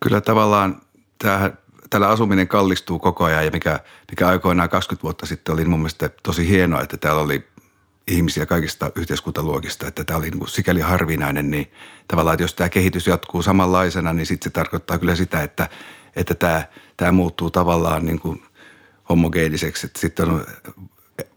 Kyllä 0.00 0.20
tavallaan 0.20 0.80
tämähän 1.18 1.58
täällä 1.90 2.08
asuminen 2.08 2.48
kallistuu 2.48 2.98
koko 2.98 3.24
ajan 3.24 3.44
ja 3.44 3.50
mikä, 3.50 3.80
mikä 4.10 4.28
aikoinaan 4.28 4.68
20 4.68 5.02
vuotta 5.02 5.26
sitten 5.26 5.52
oli 5.52 5.64
mun 5.64 5.78
mielestä 5.78 6.10
tosi 6.22 6.48
hienoa, 6.48 6.80
että 6.80 6.96
täällä 6.96 7.22
oli 7.22 7.48
ihmisiä 8.08 8.46
kaikista 8.46 8.90
yhteiskuntaluokista, 8.96 9.86
että 9.86 10.04
tämä 10.04 10.16
oli 10.16 10.30
niin 10.30 10.38
kuin 10.38 10.48
sikäli 10.48 10.80
harvinainen, 10.80 11.50
niin 11.50 11.72
tavallaan, 12.08 12.34
että 12.34 12.44
jos 12.44 12.54
tämä 12.54 12.68
kehitys 12.68 13.06
jatkuu 13.06 13.42
samanlaisena, 13.42 14.12
niin 14.12 14.26
sitten 14.26 14.50
se 14.50 14.54
tarkoittaa 14.54 14.98
kyllä 14.98 15.16
sitä, 15.16 15.42
että, 15.42 15.68
että 16.16 16.34
tämä, 16.34 16.62
tämä 16.96 17.12
muuttuu 17.12 17.50
tavallaan 17.50 18.06
niin 18.06 18.20
kuin 18.20 18.42
homogeeniseksi, 19.08 19.86
että 19.86 20.00
sitten 20.00 20.30
on 20.30 20.46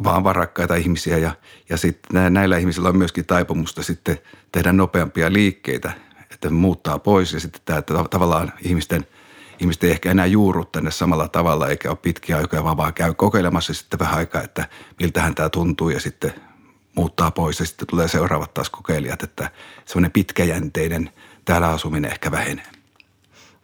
vaan 0.04 0.24
varakkaita 0.24 0.76
ihmisiä 0.76 1.18
ja, 1.18 1.32
ja 1.70 1.78
sitten 1.78 2.34
näillä 2.34 2.58
ihmisillä 2.58 2.90
on 2.90 2.98
myöskin 2.98 3.26
taipumusta 3.26 3.84
sitten 3.84 4.20
tehdä 4.52 4.74
nopeampia 4.74 5.34
liikkeitä, 5.34 5.92
että 6.32 6.50
muuttaa 6.50 7.00
pois 7.00 7.34
ja 7.34 7.40
sitten 7.40 7.62
tämä 7.66 7.82
tavallaan 8.10 8.54
ihmisten– 8.62 9.06
ihmiset 9.60 9.84
ei 9.84 9.92
ehkä 9.92 10.12
enää 10.12 10.26
juurru 10.26 10.66
tänne 10.66 10.92
samalla 10.92 11.28
tavalla 11.28 11.68
eikä 11.68 11.90
ole 11.90 11.98
pitkiä 12.02 12.38
aikoja, 12.38 12.64
vaan 12.64 12.78
vaan 12.78 12.94
käy 12.94 13.14
kokeilemassa 13.14 13.74
sitten 13.74 14.00
vähän 14.00 14.18
aikaa, 14.18 14.42
että 14.42 14.68
miltähän 15.00 15.36
tämä 15.36 15.50
tuntuu 15.50 15.90
ja 15.90 16.00
sitten 16.00 16.34
muuttaa 16.96 17.32
pois 17.32 17.60
ja 17.60 17.66
sitten 17.66 17.88
tulee 17.88 18.08
seuraavat 18.08 18.54
taas 18.54 18.70
kokeilijat, 18.70 19.24
että 19.24 19.52
semmoinen 19.86 20.12
pitkäjänteinen 20.12 21.10
täällä 21.46 21.70
asuminen 21.70 22.12
ehkä 22.12 22.32
vähenee. 22.32 22.66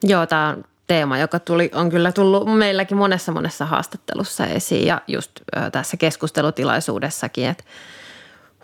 Joo, 0.04 0.26
tämä 0.26 0.50
on 0.50 0.64
teema, 0.94 1.18
joka 1.18 1.40
tuli, 1.40 1.72
on 1.74 1.90
kyllä 1.90 2.12
tullut 2.12 2.58
meilläkin 2.58 2.98
monessa 2.98 3.32
monessa 3.32 3.66
haastattelussa 3.66 4.46
esiin 4.46 4.88
ja 4.88 5.02
just 5.08 5.32
tässä 5.72 5.98
keskustelutilaisuudessakin, 5.98 7.46
että 7.46 7.64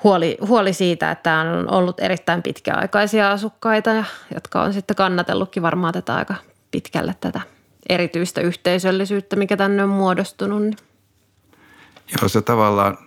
huoli, 0.04 0.38
huoli 0.48 0.74
siitä, 0.74 1.12
että 1.12 1.40
on 1.40 1.72
ollut 1.72 2.00
erittäin 2.00 2.44
pitkäaikaisia 2.44 3.32
asukkaita, 3.32 4.04
jotka 4.34 4.62
on 4.62 4.74
sitten 4.74 4.96
kannatellutkin 4.96 5.64
varmaan 5.64 5.94
tätä 5.94 6.16
aika 6.16 6.36
pitkälle 6.72 7.16
tätä 7.22 7.42
erityistä 7.90 8.42
yhteisöllisyyttä, 8.42 9.36
mikä 9.36 9.58
tänne 9.58 9.84
on 9.84 9.90
muodostunut. 9.90 10.62
Niin. 10.62 10.78
Joo, 12.20 12.30
se 12.30 12.42
tavallaan, 12.42 12.98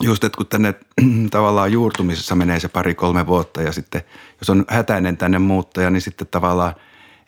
just 0.00 0.24
että 0.24 0.36
kun 0.36 0.46
tänne 0.46 0.74
tavallaan 1.30 1.72
juurtumisessa 1.72 2.34
menee 2.34 2.60
se 2.60 2.68
pari-kolme 2.68 3.26
vuotta 3.26 3.62
ja 3.62 3.72
sitten 3.72 4.02
jos 4.40 4.50
on 4.50 4.64
hätäinen 4.68 5.16
tänne 5.16 5.38
muuttaja, 5.38 5.90
niin 5.90 6.02
sitten 6.02 6.26
tavallaan 6.26 6.74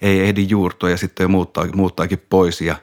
ei 0.03 0.21
ehdi 0.21 0.47
juurtua 0.49 0.91
ja 0.91 0.97
sitten 0.97 1.25
jo 1.25 1.29
muuttaa, 1.29 1.67
muuttaakin 1.75 2.23
pois 2.31 2.61
ja, 2.61 2.77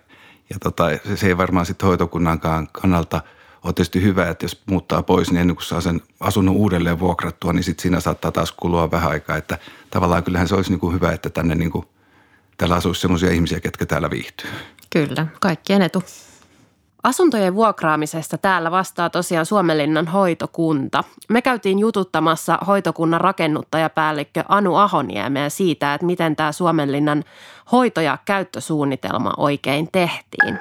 ja 0.50 0.60
tota, 0.60 0.84
se 1.16 1.28
ei 1.28 1.38
varmaan 1.38 1.66
sitten 1.66 1.88
hoitokunnankaan 1.88 2.68
kannalta 2.72 3.22
ole 3.64 3.74
tietysti 3.74 4.02
hyvä, 4.02 4.30
että 4.30 4.46
jos 4.46 4.62
muuttaa 4.66 5.04
pois, 5.04 5.32
niin 5.32 5.42
ennen 5.42 5.56
kuin 5.56 5.66
saa 5.66 5.82
sen 5.82 6.02
asunnon 6.20 6.56
uudelleen 6.56 7.00
vuokrattua, 7.00 7.54
niin 7.54 7.64
sitten 7.64 7.82
siinä 7.82 8.00
saattaa 8.00 8.32
taas 8.32 8.52
kulua 8.52 8.92
vähän 8.92 9.12
aikaa, 9.12 9.38
että 9.38 9.58
tavallaan 9.90 10.24
kyllähän 10.24 10.48
se 10.48 10.56
olisi 10.56 10.70
niin 10.70 10.80
kuin 10.80 10.94
hyvä, 10.94 11.12
että 11.12 11.30
tänne 11.30 11.56
niin 11.56 11.72
kuin 11.72 11.86
täällä 12.58 12.76
asuisi 12.76 13.02
sellaisia 13.02 13.32
ihmisiä, 13.32 13.60
ketkä 13.60 13.86
täällä 13.86 14.10
viihtyy. 14.10 14.50
Kyllä, 14.90 15.28
kaikkien 15.40 15.82
etu. 15.82 16.04
Asuntojen 17.06 17.56
vuokraamisesta 17.56 18.38
täällä 18.38 18.72
vastaa 18.72 19.10
tosiaan 19.10 19.46
Suomenlinnan 19.46 20.08
hoitokunta. 20.08 21.04
Me 21.30 21.42
käytiin 21.42 21.80
jututtamassa 21.80 22.58
hoitokunnan 22.68 23.22
rakennuttajapäällikkö 23.22 24.44
Anu 24.50 24.76
Ahoniemeä 24.76 25.50
siitä, 25.50 25.94
että 25.94 26.06
miten 26.06 26.36
tämä 26.36 26.52
Suomenlinnan 26.52 27.24
hoito- 27.72 28.02
ja 28.02 28.18
käyttösuunnitelma 28.26 29.34
oikein 29.38 29.90
tehtiin. 29.92 30.60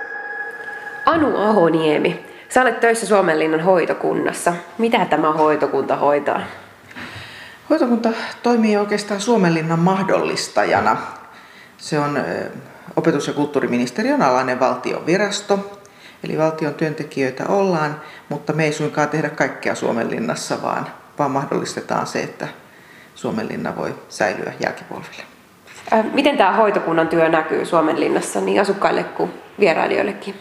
Anu 1.06 1.36
Ahoniemi, 1.36 2.26
sä 2.48 2.62
olet 2.62 2.80
töissä 2.80 3.06
Suomenlinnan 3.06 3.60
hoitokunnassa. 3.60 4.52
Mitä 4.78 5.04
tämä 5.04 5.32
hoitokunta 5.32 5.96
hoitaa? 5.96 6.40
Hoitokunta 7.70 8.08
toimii 8.42 8.76
oikeastaan 8.76 9.20
Suomenlinnan 9.20 9.78
mahdollistajana– 9.78 10.96
se 11.76 11.98
on 11.98 12.18
opetus- 12.96 13.26
ja 13.26 13.32
kulttuuriministeriön 13.32 14.22
alainen 14.22 14.60
valtion 14.60 15.06
virasto. 15.06 15.83
Eli 16.24 16.38
valtion 16.38 16.74
työntekijöitä 16.74 17.44
ollaan, 17.48 18.00
mutta 18.28 18.52
me 18.52 18.64
ei 18.64 18.72
suinkaan 18.72 19.08
tehdä 19.08 19.30
kaikkea 19.30 19.74
Suomenlinnassa, 19.74 20.62
vaan, 20.62 20.86
vaan 21.18 21.30
mahdollistetaan 21.30 22.06
se, 22.06 22.22
että 22.22 22.48
Suomenlinna 23.14 23.76
voi 23.76 23.94
säilyä 24.08 24.52
jälkipolville. 24.60 25.22
Miten 26.12 26.36
tämä 26.36 26.52
hoitokunnan 26.52 27.08
työ 27.08 27.28
näkyy 27.28 27.66
Suomenlinnassa 27.66 28.40
niin 28.40 28.60
asukkaille 28.60 29.04
kuin 29.04 29.30
vierailijoillekin? 29.60 30.34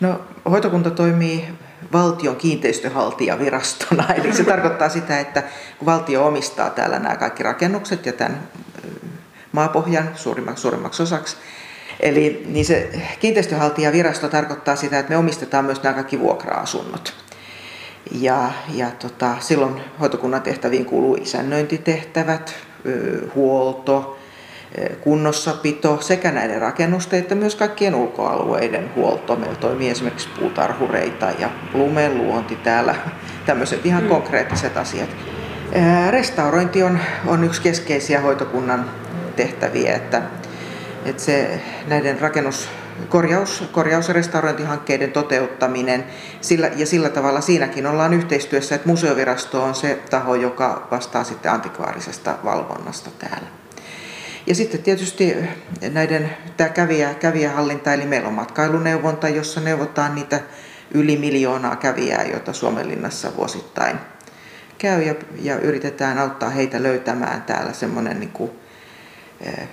No, 0.00 0.20
hoitokunta 0.50 0.90
toimii 0.90 1.48
valtion 1.92 2.36
kiinteistöhaltijavirastona. 2.36 4.04
Eli 4.18 4.32
se 4.32 4.44
tarkoittaa 4.44 4.88
sitä, 4.88 5.20
että 5.20 5.42
kun 5.78 5.86
valtio 5.86 6.26
omistaa 6.26 6.70
täällä 6.70 6.98
nämä 6.98 7.16
kaikki 7.16 7.42
rakennukset 7.42 8.06
ja 8.06 8.12
tämän 8.12 8.40
maapohjan 9.52 10.10
suurimmaksi, 10.14 10.62
suurimmaksi 10.62 11.02
osaksi, 11.02 11.36
Eli 12.00 12.42
niin 12.46 12.64
se 12.64 12.90
kiinteistöhaltijavirasto 13.20 14.28
tarkoittaa 14.28 14.76
sitä, 14.76 14.98
että 14.98 15.10
me 15.10 15.16
omistetaan 15.16 15.64
myös 15.64 15.82
nämä 15.82 15.94
kaikki 15.94 16.20
vuokra-asunnot. 16.20 17.14
Ja, 18.12 18.50
ja 18.74 18.90
tota, 18.90 19.36
silloin 19.40 19.80
hoitokunnan 20.00 20.42
tehtäviin 20.42 20.84
kuuluu 20.84 21.14
isännöintitehtävät, 21.14 22.54
huolto, 23.34 24.18
kunnossapito 25.00 26.00
sekä 26.00 26.32
näiden 26.32 26.60
rakennusten 26.60 27.18
että 27.18 27.34
myös 27.34 27.54
kaikkien 27.54 27.94
ulkoalueiden 27.94 28.90
huolto. 28.96 29.36
Meillä 29.36 29.56
toimii 29.56 29.90
esimerkiksi 29.90 30.28
puutarhureita 30.40 31.30
ja 31.38 31.50
lumeen 31.74 32.18
luonti 32.18 32.56
täällä, 32.56 32.94
tämmöiset 33.46 33.86
ihan 33.86 34.02
mm. 34.02 34.08
konkreettiset 34.08 34.76
asiat. 34.76 35.08
Restaurointi 36.10 36.82
on, 36.82 36.98
on 37.26 37.44
yksi 37.44 37.62
keskeisiä 37.62 38.20
hoitokunnan 38.20 38.90
tehtäviä, 39.36 39.94
että, 39.94 40.22
että 41.04 41.22
se 41.22 41.60
näiden 41.86 42.20
rakennus, 42.20 42.68
korjaus, 43.08 43.64
korjaus- 43.72 44.08
ja 44.08 44.14
restaurointihankkeiden 44.14 45.12
toteuttaminen 45.12 46.04
sillä, 46.40 46.70
ja 46.76 46.86
sillä 46.86 47.08
tavalla 47.08 47.40
siinäkin 47.40 47.86
ollaan 47.86 48.14
yhteistyössä, 48.14 48.74
että 48.74 48.88
museovirasto 48.88 49.62
on 49.62 49.74
se 49.74 49.98
taho, 50.10 50.34
joka 50.34 50.88
vastaa 50.90 51.24
sitten 51.24 51.52
antikvaarisesta 51.52 52.38
valvonnasta 52.44 53.10
täällä. 53.18 53.48
Ja 54.46 54.54
sitten 54.54 54.82
tietysti 54.82 55.36
näiden, 55.92 56.36
tämä 56.56 56.70
kävijä, 56.70 57.14
kävijähallinta, 57.14 57.92
eli 57.92 58.06
meillä 58.06 58.28
on 58.28 58.34
matkailuneuvonta, 58.34 59.28
jossa 59.28 59.60
neuvotaan 59.60 60.14
niitä 60.14 60.40
yli 60.90 61.16
miljoonaa 61.16 61.76
kävijää, 61.76 62.22
joita 62.22 62.52
Suomenlinnassa 62.52 63.36
vuosittain 63.36 63.96
käy 64.78 65.02
ja, 65.02 65.14
ja 65.42 65.58
yritetään 65.58 66.18
auttaa 66.18 66.50
heitä 66.50 66.82
löytämään 66.82 67.42
täällä 67.42 67.72
semmoinen 67.72 68.20
niin 68.20 68.32
kuin, 68.32 68.50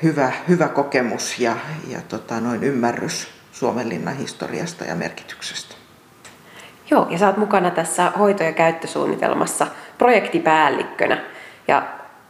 hyvä, 0.04 0.32
hyvä 0.48 0.68
kokemus 0.68 1.40
ja, 1.40 1.56
ja 1.88 2.02
tota, 2.02 2.40
noin 2.40 2.64
ymmärrys 2.64 3.28
Suomenlinnan 3.52 4.18
historiasta 4.18 4.84
ja 4.84 4.96
merkityksestä. 4.96 5.76
Joo, 6.92 7.08
ja 7.10 7.18
sä 7.18 7.28
oot 7.28 7.38
mukana 7.38 7.72
tässä 7.72 8.12
hoito- 8.20 8.44
ja 8.44 8.52
käyttösuunnitelmassa 8.52 9.68
projektipäällikkönä. 9.98 11.24
Ja 11.68 11.84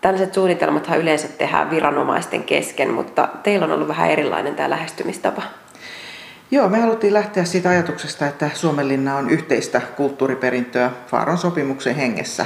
Tällaiset 0.04 0.34
suunnitelmathan 0.34 1.00
yleensä 1.00 1.28
tehdään 1.28 1.70
viranomaisten 1.70 2.44
kesken, 2.44 2.94
mutta 2.94 3.30
teillä 3.44 3.66
on 3.66 3.72
ollut 3.72 3.88
vähän 3.88 4.10
erilainen 4.10 4.56
tämä 4.56 4.70
lähestymistapa. 4.70 5.42
Joo, 6.52 6.70
me 6.70 6.80
haluttiin 6.80 7.14
lähteä 7.14 7.44
siitä 7.44 7.70
ajatuksesta, 7.70 8.28
että 8.28 8.50
Suomenlinna 8.54 9.16
on 9.16 9.30
yhteistä 9.30 9.82
kulttuuriperintöä 9.98 10.92
Faaron 11.08 11.38
sopimuksen 11.38 11.96
hengessä 11.96 12.46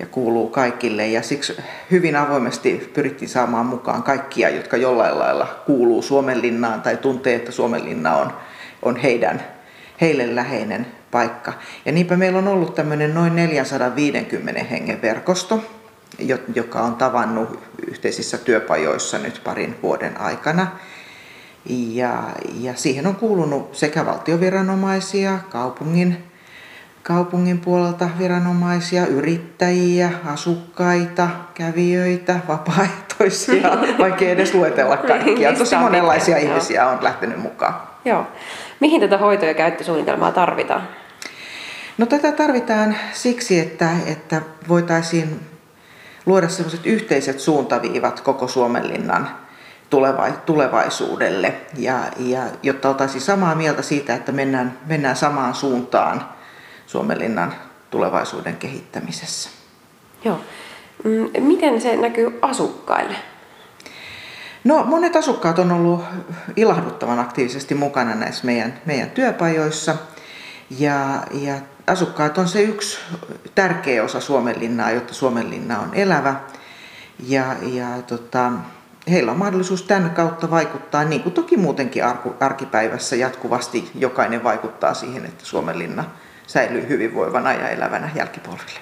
ja 0.00 0.06
kuuluu 0.06 0.48
kaikille. 0.48 1.06
Ja 1.06 1.22
siksi 1.22 1.56
hyvin 1.90 2.16
avoimesti 2.16 2.90
pyrittiin 2.94 3.28
saamaan 3.28 3.66
mukaan 3.66 4.02
kaikkia, 4.02 4.48
jotka 4.48 4.76
jollain 4.76 5.18
lailla 5.18 5.62
kuuluu 5.66 6.02
Suomenlinnaan 6.02 6.82
tai 6.82 6.96
tuntee, 6.96 7.34
että 7.34 7.52
Suomenlinna 7.52 8.16
on, 8.16 8.32
on 8.82 8.96
heidän, 8.96 9.42
heille 10.00 10.34
läheinen 10.34 10.86
paikka. 11.10 11.52
Ja 11.84 11.92
niinpä 11.92 12.16
meillä 12.16 12.38
on 12.38 12.48
ollut 12.48 12.74
tämmöinen 12.74 13.14
noin 13.14 13.36
450 13.36 14.64
hengen 14.64 15.02
verkosto, 15.02 15.64
joka 16.54 16.80
on 16.80 16.94
tavannut 16.94 17.60
yhteisissä 17.86 18.38
työpajoissa 18.38 19.18
nyt 19.18 19.40
parin 19.44 19.76
vuoden 19.82 20.20
aikana. 20.20 20.66
Ja, 21.68 22.22
ja 22.60 22.76
siihen 22.76 23.06
on 23.06 23.16
kuulunut 23.16 23.74
sekä 23.74 24.06
valtioviranomaisia, 24.06 25.38
kaupungin, 25.50 26.29
kaupungin 27.02 27.60
puolelta 27.60 28.08
viranomaisia, 28.18 29.06
yrittäjiä, 29.06 30.10
asukkaita, 30.26 31.28
kävijöitä, 31.54 32.40
vapaaehtoisia, 32.48 33.70
vaikka 33.98 34.24
edes 34.24 34.54
luetella 34.54 34.96
kaikkia. 34.96 35.52
Tosi 35.52 35.76
monenlaisia 35.76 36.36
ihmisiä 36.36 36.88
on 36.88 36.98
lähtenyt 37.04 37.38
mukaan. 37.38 37.74
Joo. 38.04 38.26
Mihin 38.80 39.00
tätä 39.00 39.18
hoito- 39.18 39.44
ja 39.44 39.54
käyttösuunnitelmaa 39.54 40.32
tarvitaan? 40.32 40.88
No 41.98 42.06
tätä 42.06 42.32
tarvitaan 42.32 42.96
siksi, 43.12 43.58
että, 43.58 43.90
että 44.06 44.42
voitaisiin 44.68 45.40
luoda 46.26 46.48
sellaiset 46.48 46.86
yhteiset 46.86 47.40
suuntaviivat 47.40 48.20
koko 48.20 48.48
Suomenlinnan 48.48 49.30
tulevaisuudelle, 50.46 51.54
ja, 51.76 51.98
ja 52.18 52.42
jotta 52.62 52.88
oltaisiin 52.88 53.20
samaa 53.20 53.54
mieltä 53.54 53.82
siitä, 53.82 54.14
että 54.14 54.32
mennään, 54.32 54.78
mennään 54.86 55.16
samaan 55.16 55.54
suuntaan 55.54 56.24
Suomenlinnan 56.90 57.54
tulevaisuuden 57.90 58.56
kehittämisessä. 58.56 59.50
Joo. 60.24 60.40
Mm, 61.04 61.42
miten 61.42 61.80
se 61.80 61.96
näkyy 61.96 62.38
asukkaille? 62.42 63.16
No 64.64 64.84
monet 64.84 65.16
asukkaat 65.16 65.58
on 65.58 65.72
ollut 65.72 66.02
ilahduttavan 66.56 67.18
aktiivisesti 67.18 67.74
mukana 67.74 68.14
näissä 68.14 68.46
meidän, 68.46 68.80
meidän 68.86 69.10
työpajoissa. 69.10 69.96
Ja, 70.78 71.22
ja 71.32 71.54
asukkaat 71.86 72.38
on 72.38 72.48
se 72.48 72.62
yksi 72.62 72.98
tärkeä 73.54 74.04
osa 74.04 74.20
Suomenlinnaa, 74.20 74.90
jotta 74.90 75.14
Suomenlinna 75.14 75.78
on 75.78 75.94
elävä. 75.94 76.34
Ja, 77.26 77.56
ja 77.62 78.02
tota, 78.06 78.52
heillä 79.10 79.32
on 79.32 79.38
mahdollisuus 79.38 79.82
tämän 79.82 80.10
kautta 80.10 80.50
vaikuttaa, 80.50 81.04
niin 81.04 81.22
kuin 81.22 81.32
toki 81.32 81.56
muutenkin 81.56 82.02
arkipäivässä 82.40 83.16
jatkuvasti 83.16 83.90
jokainen 83.94 84.44
vaikuttaa 84.44 84.94
siihen, 84.94 85.24
että 85.24 85.44
Suomenlinna 85.44 86.04
säilyy 86.50 86.88
hyvinvoivana 86.88 87.52
ja 87.52 87.68
elävänä 87.68 88.10
jälkipolville. 88.14 88.80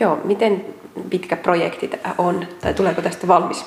Joo, 0.00 0.20
miten 0.24 0.64
pitkä 1.10 1.36
projekti 1.36 1.90
on, 2.18 2.46
tai 2.60 2.74
tuleeko 2.74 3.02
tästä 3.02 3.28
valmis? 3.28 3.64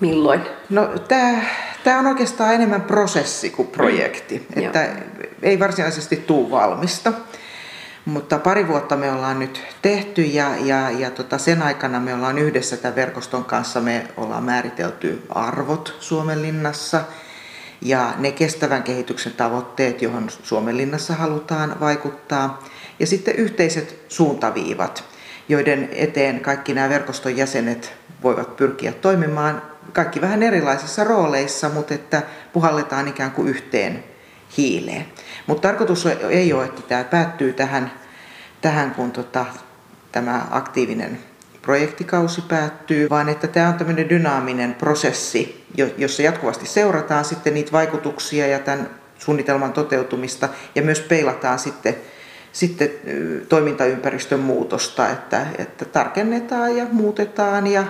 Milloin? 0.00 0.40
No 0.70 0.86
tämä, 1.08 1.42
tämä 1.84 1.98
on 1.98 2.06
oikeastaan 2.06 2.54
enemmän 2.54 2.82
prosessi 2.82 3.50
kuin 3.50 3.68
projekti. 3.68 4.46
Mm. 4.56 4.62
Että 4.62 4.88
ei 5.42 5.58
varsinaisesti 5.58 6.16
tuu 6.16 6.50
valmista. 6.50 7.12
Mutta 8.04 8.38
pari 8.38 8.68
vuotta 8.68 8.96
me 8.96 9.12
ollaan 9.12 9.38
nyt 9.38 9.62
tehty 9.82 10.22
ja, 10.22 10.56
ja, 10.60 10.90
ja 10.90 11.10
tota 11.10 11.38
sen 11.38 11.62
aikana 11.62 12.00
me 12.00 12.14
ollaan 12.14 12.38
yhdessä 12.38 12.76
tämän 12.76 12.96
verkoston 12.96 13.44
kanssa, 13.44 13.80
me 13.80 14.06
ollaan 14.16 14.44
määritelty 14.44 15.22
arvot 15.28 15.96
Suomenlinnassa 16.00 17.00
ja 17.84 18.14
ne 18.18 18.32
kestävän 18.32 18.82
kehityksen 18.82 19.32
tavoitteet, 19.32 20.02
johon 20.02 20.30
Suomenlinnassa 20.42 21.14
halutaan 21.14 21.80
vaikuttaa. 21.80 22.62
Ja 22.98 23.06
sitten 23.06 23.36
yhteiset 23.36 24.04
suuntaviivat, 24.08 25.04
joiden 25.48 25.88
eteen 25.92 26.40
kaikki 26.40 26.74
nämä 26.74 26.88
verkoston 26.88 27.36
jäsenet 27.36 27.92
voivat 28.22 28.56
pyrkiä 28.56 28.92
toimimaan 28.92 29.62
kaikki 29.92 30.20
vähän 30.20 30.42
erilaisissa 30.42 31.04
rooleissa, 31.04 31.68
mutta 31.68 31.94
että 31.94 32.22
puhalletaan 32.52 33.08
ikään 33.08 33.30
kuin 33.30 33.48
yhteen 33.48 34.04
hiileen. 34.56 35.06
Mutta 35.46 35.68
tarkoitus 35.68 36.06
ei 36.30 36.52
ole, 36.52 36.64
että 36.64 36.82
tämä 36.82 37.04
päättyy 37.04 37.52
tähän, 37.52 37.92
tähän 38.60 38.90
kun 38.90 39.12
tota, 39.12 39.46
tämä 40.12 40.46
aktiivinen 40.50 41.18
projektikausi 41.64 42.40
päättyy, 42.40 43.10
vaan 43.10 43.28
että 43.28 43.46
tämä 43.46 43.68
on 43.68 43.74
tämmöinen 43.74 44.08
dynaaminen 44.08 44.74
prosessi, 44.74 45.64
jossa 45.98 46.22
jatkuvasti 46.22 46.66
seurataan 46.66 47.24
sitten 47.24 47.54
niitä 47.54 47.72
vaikutuksia 47.72 48.46
ja 48.46 48.58
tämän 48.58 48.90
suunnitelman 49.18 49.72
toteutumista 49.72 50.48
ja 50.74 50.82
myös 50.82 51.00
peilataan 51.00 51.58
sitten, 51.58 51.96
sitten 52.52 52.90
toimintaympäristön 53.48 54.40
muutosta, 54.40 55.08
että, 55.08 55.46
että 55.58 55.84
tarkennetaan 55.84 56.76
ja 56.76 56.86
muutetaan 56.92 57.66
ja 57.66 57.84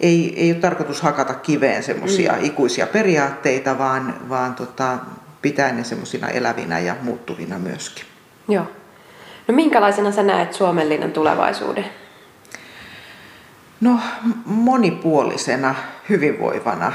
ei, 0.00 0.34
ei 0.36 0.52
ole 0.52 0.60
tarkoitus 0.60 1.02
hakata 1.02 1.34
kiveen 1.34 1.82
semmoisia 1.82 2.32
mm. 2.32 2.44
ikuisia 2.44 2.86
periaatteita, 2.86 3.78
vaan, 3.78 4.14
vaan 4.28 4.54
tota, 4.54 4.98
pitää 5.42 5.72
ne 5.72 5.84
semmoisina 5.84 6.28
elävinä 6.28 6.78
ja 6.78 6.96
muuttuvina 7.02 7.58
myöskin. 7.58 8.04
Joo. 8.48 8.64
No 9.48 9.54
minkälaisena 9.54 10.12
sä 10.12 10.22
näet 10.22 10.52
Suomenlinnan 10.52 11.12
tulevaisuuden? 11.12 11.84
No 13.80 14.00
monipuolisena, 14.44 15.74
hyvinvoivana. 16.08 16.92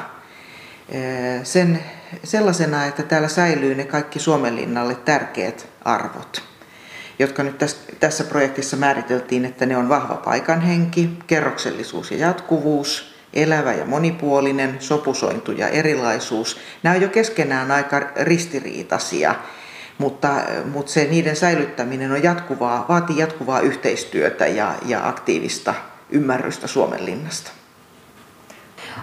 Sen, 1.43 1.83
sellaisena, 2.23 2.85
että 2.85 3.03
täällä 3.03 3.27
säilyy 3.27 3.75
ne 3.75 3.85
kaikki 3.85 4.19
Suomenlinnalle 4.19 4.95
tärkeät 4.95 5.67
arvot, 5.85 6.43
jotka 7.19 7.43
nyt 7.43 7.57
tässä, 7.57 7.77
tässä 7.99 8.23
projektissa 8.23 8.77
määriteltiin, 8.77 9.45
että 9.45 9.65
ne 9.65 9.77
on 9.77 9.89
vahva 9.89 10.15
paikanhenki, 10.15 11.09
kerroksellisuus 11.27 12.11
ja 12.11 12.17
jatkuvuus– 12.17 13.03
elävä 13.33 13.73
ja 13.73 13.85
monipuolinen, 13.85 14.75
sopusointu 14.79 15.51
ja 15.51 15.67
erilaisuus. 15.67 16.59
Nämä 16.83 16.95
on 16.95 17.01
jo 17.01 17.07
keskenään 17.07 17.71
aika 17.71 17.99
ristiriitaisia, 18.15 19.35
mutta, 19.97 20.33
mutta 20.71 20.91
se 20.91 21.05
niiden 21.05 21.35
säilyttäminen 21.35 22.11
on 22.11 22.23
jatkuvaa, 22.23 22.85
vaatii 22.89 23.17
jatkuvaa 23.17 23.59
yhteistyötä 23.59 24.47
ja, 24.47 24.75
ja 24.85 25.07
aktiivista 25.07 25.73
ymmärrystä 26.13 26.67
Suomenlinnasta. 26.67 27.51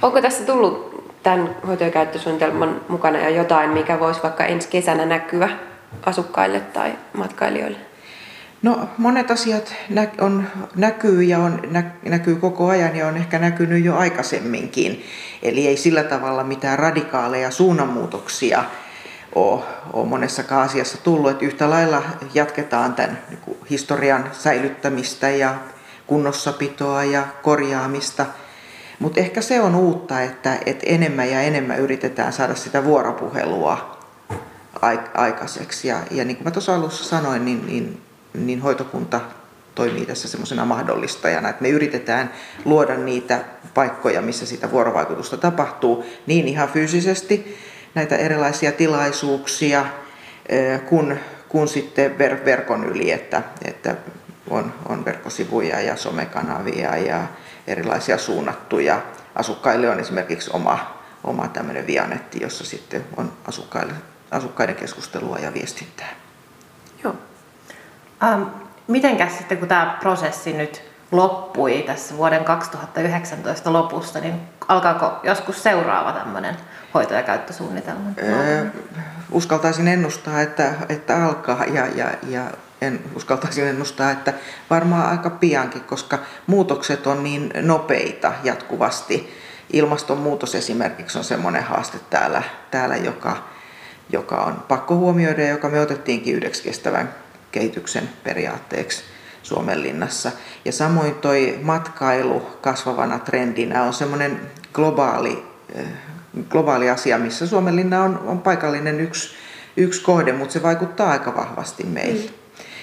Onko 0.03 0.23
tässä 0.23 0.45
tullut 0.45 1.05
tämän 1.23 1.57
hoito- 1.67 1.85
ja 1.85 1.91
käyttösuunnitelman 1.91 2.81
mukana 2.89 3.19
ja 3.19 3.31
jotain, 3.31 3.71
mikä 3.71 4.01
voisi 4.01 4.23
vaikka 4.23 4.45
ensi 4.45 4.69
kesänä 4.69 5.07
näkyä 5.07 5.49
asukkaille 6.07 6.61
tai 6.61 6.93
matkailijoille? 7.13 7.79
No 8.63 8.89
monet 8.99 9.31
asiat 9.31 9.75
nä- 9.89 10.09
on, 10.21 10.47
näkyy 10.77 11.23
ja 11.23 11.39
on, 11.39 11.61
nä- 11.71 11.91
näkyy 12.05 12.37
koko 12.37 12.69
ajan 12.69 12.97
ja 12.97 13.07
on 13.07 13.17
ehkä 13.17 13.39
näkynyt 13.39 13.85
jo 13.85 13.97
aikaisemminkin. 13.97 15.05
Eli 15.43 15.67
ei 15.67 15.77
sillä 15.77 16.03
tavalla 16.03 16.45
mitään 16.45 16.79
radikaaleja 16.79 17.51
suunnanmuutoksia 17.51 18.65
ole, 19.35 19.63
ole 19.93 20.07
monessakaan 20.07 20.65
asiassa 20.65 20.99
tullut. 21.03 21.31
Että 21.31 21.45
yhtä 21.45 21.71
lailla 21.71 22.03
jatketaan 22.35 22.95
tämän 22.95 23.19
niin 23.29 23.57
historian 23.71 24.25
säilyttämistä 24.33 25.31
ja 25.31 25.55
kunnossapitoa 26.11 27.05
ja 27.05 27.27
korjaamista. 27.43 28.27
Mutta 28.99 29.21
ehkä 29.21 29.41
se 29.43 29.61
on 29.61 29.75
uutta, 29.75 30.21
että, 30.21 30.59
että 30.67 30.87
enemmän 30.87 31.31
ja 31.31 31.41
enemmän 31.41 31.79
yritetään 31.79 32.33
saada 32.33 32.55
sitä 32.55 32.85
vuoropuhelua 32.85 33.99
aikaiseksi. 35.15 35.89
Ja, 35.89 35.99
ja 36.11 36.25
niin 36.25 36.37
kuin 36.37 36.45
mä 36.45 36.51
tuossa 36.51 36.75
alussa 36.75 37.05
sanoin, 37.05 37.45
niin, 37.45 37.67
niin, 37.67 38.01
niin 38.35 38.61
hoitokunta 38.61 39.21
toimii 39.75 40.07
tässä 40.07 40.29
semmoisena 40.29 40.65
mahdollistajana, 40.65 41.49
että 41.49 41.63
me 41.63 41.69
yritetään 41.69 42.33
luoda 42.65 42.97
niitä 42.97 43.39
paikkoja, 43.75 44.23
missä 44.23 44.47
sitä 44.47 44.71
vuorovaikutusta 44.71 45.37
tapahtuu, 45.37 46.05
niin 46.27 46.49
ihan 46.49 46.69
fyysisesti 46.69 47.57
näitä 47.95 48.17
erilaisia 48.17 48.73
tilaisuuksia, 48.73 49.87
kun, 50.89 51.17
kun 51.49 51.69
sitten 51.69 52.19
ver, 52.19 52.45
verkon 52.45 52.85
yli, 52.85 53.11
että, 53.11 53.43
että 53.65 53.97
on, 54.51 54.75
on 54.89 55.05
verkkosivuja 55.05 55.81
ja 55.81 55.97
somekanavia 55.97 56.97
ja 56.97 57.21
erilaisia 57.67 58.19
suunnattuja. 58.19 59.01
Asukkaille 59.35 59.91
on 59.91 60.01
esimerkiksi 60.01 60.51
oma, 60.53 60.97
oma 61.25 61.49
tämmöinen 61.49 61.87
vianetti, 61.87 62.43
jossa 62.43 62.65
sitten 62.65 63.05
on 63.17 63.33
asukkaille, 63.49 63.93
asukkaiden 64.31 64.75
keskustelua 64.75 65.39
ja 65.39 65.55
viestintää. 65.55 66.09
Joo. 67.05 67.15
Ähm, 68.23 68.43
mitenkäs 68.89 69.39
sitten 69.39 69.59
kun 69.59 69.69
tämä 69.69 69.97
prosessi 70.01 70.53
nyt 70.53 70.91
loppui 71.13 71.83
tässä 71.87 72.17
vuoden 72.17 72.45
2019 72.45 73.73
lopussa, 73.73 74.21
niin 74.21 74.41
alkaako 74.69 75.21
joskus 75.23 75.63
seuraava 75.63 76.13
tämmöinen 76.13 76.57
hoito- 76.95 77.15
ja 77.15 77.23
käyttösuunnitelma? 77.23 78.11
Öö, 78.23 78.67
uskaltaisin 79.31 79.89
ennustaa, 79.89 80.41
että, 80.41 80.73
että 80.89 81.25
alkaa 81.25 81.65
ja, 81.65 81.87
ja, 81.87 82.07
ja 82.29 82.45
en 82.81 83.01
uskaltaisin 83.17 83.67
ennustaa, 83.67 84.11
että 84.11 84.35
varmaan 84.71 85.11
aika 85.11 85.31
piankin, 85.31 85.85
koska 85.85 86.19
muutokset 86.47 87.07
on 87.07 87.23
niin 87.23 87.53
nopeita 87.63 88.33
jatkuvasti. 88.45 89.35
Ilmastonmuutos 89.73 90.55
esimerkiksi 90.55 91.19
on 91.19 91.25
semmoinen 91.25 91.65
haaste 91.65 91.99
täällä, 92.11 92.43
täällä 92.71 92.97
joka, 92.97 93.45
joka 94.13 94.37
on 94.37 94.55
pakko 94.69 94.97
huomioida 94.97 95.43
ja 95.43 95.49
joka 95.49 95.69
me 95.69 95.81
otettiinkin 95.81 96.35
yhdeksi 96.35 96.63
kestävän 96.63 97.15
kehityksen 97.53 98.09
periaatteeksi 98.25 99.03
Suomenlinnassa. 99.43 100.33
Ja 100.65 100.73
samoin 100.73 101.15
toi 101.15 101.59
matkailu 101.63 102.41
kasvavana 102.61 103.19
trendinä 103.19 103.83
on 103.83 103.93
semmoinen 103.93 104.41
globaali, 104.73 105.45
eh, 105.75 105.85
globaali 106.49 106.91
asia, 106.91 107.19
missä 107.19 107.47
Suomenlinna 107.47 108.03
on, 108.03 108.19
on 108.19 108.41
paikallinen 108.41 109.01
yksi, 109.01 109.35
yksi 109.77 110.03
kohde, 110.03 110.33
mutta 110.33 110.53
se 110.53 110.63
vaikuttaa 110.63 111.11
aika 111.11 111.37
vahvasti 111.37 111.85
meihin. 111.85 112.31
Mm. 112.31 112.40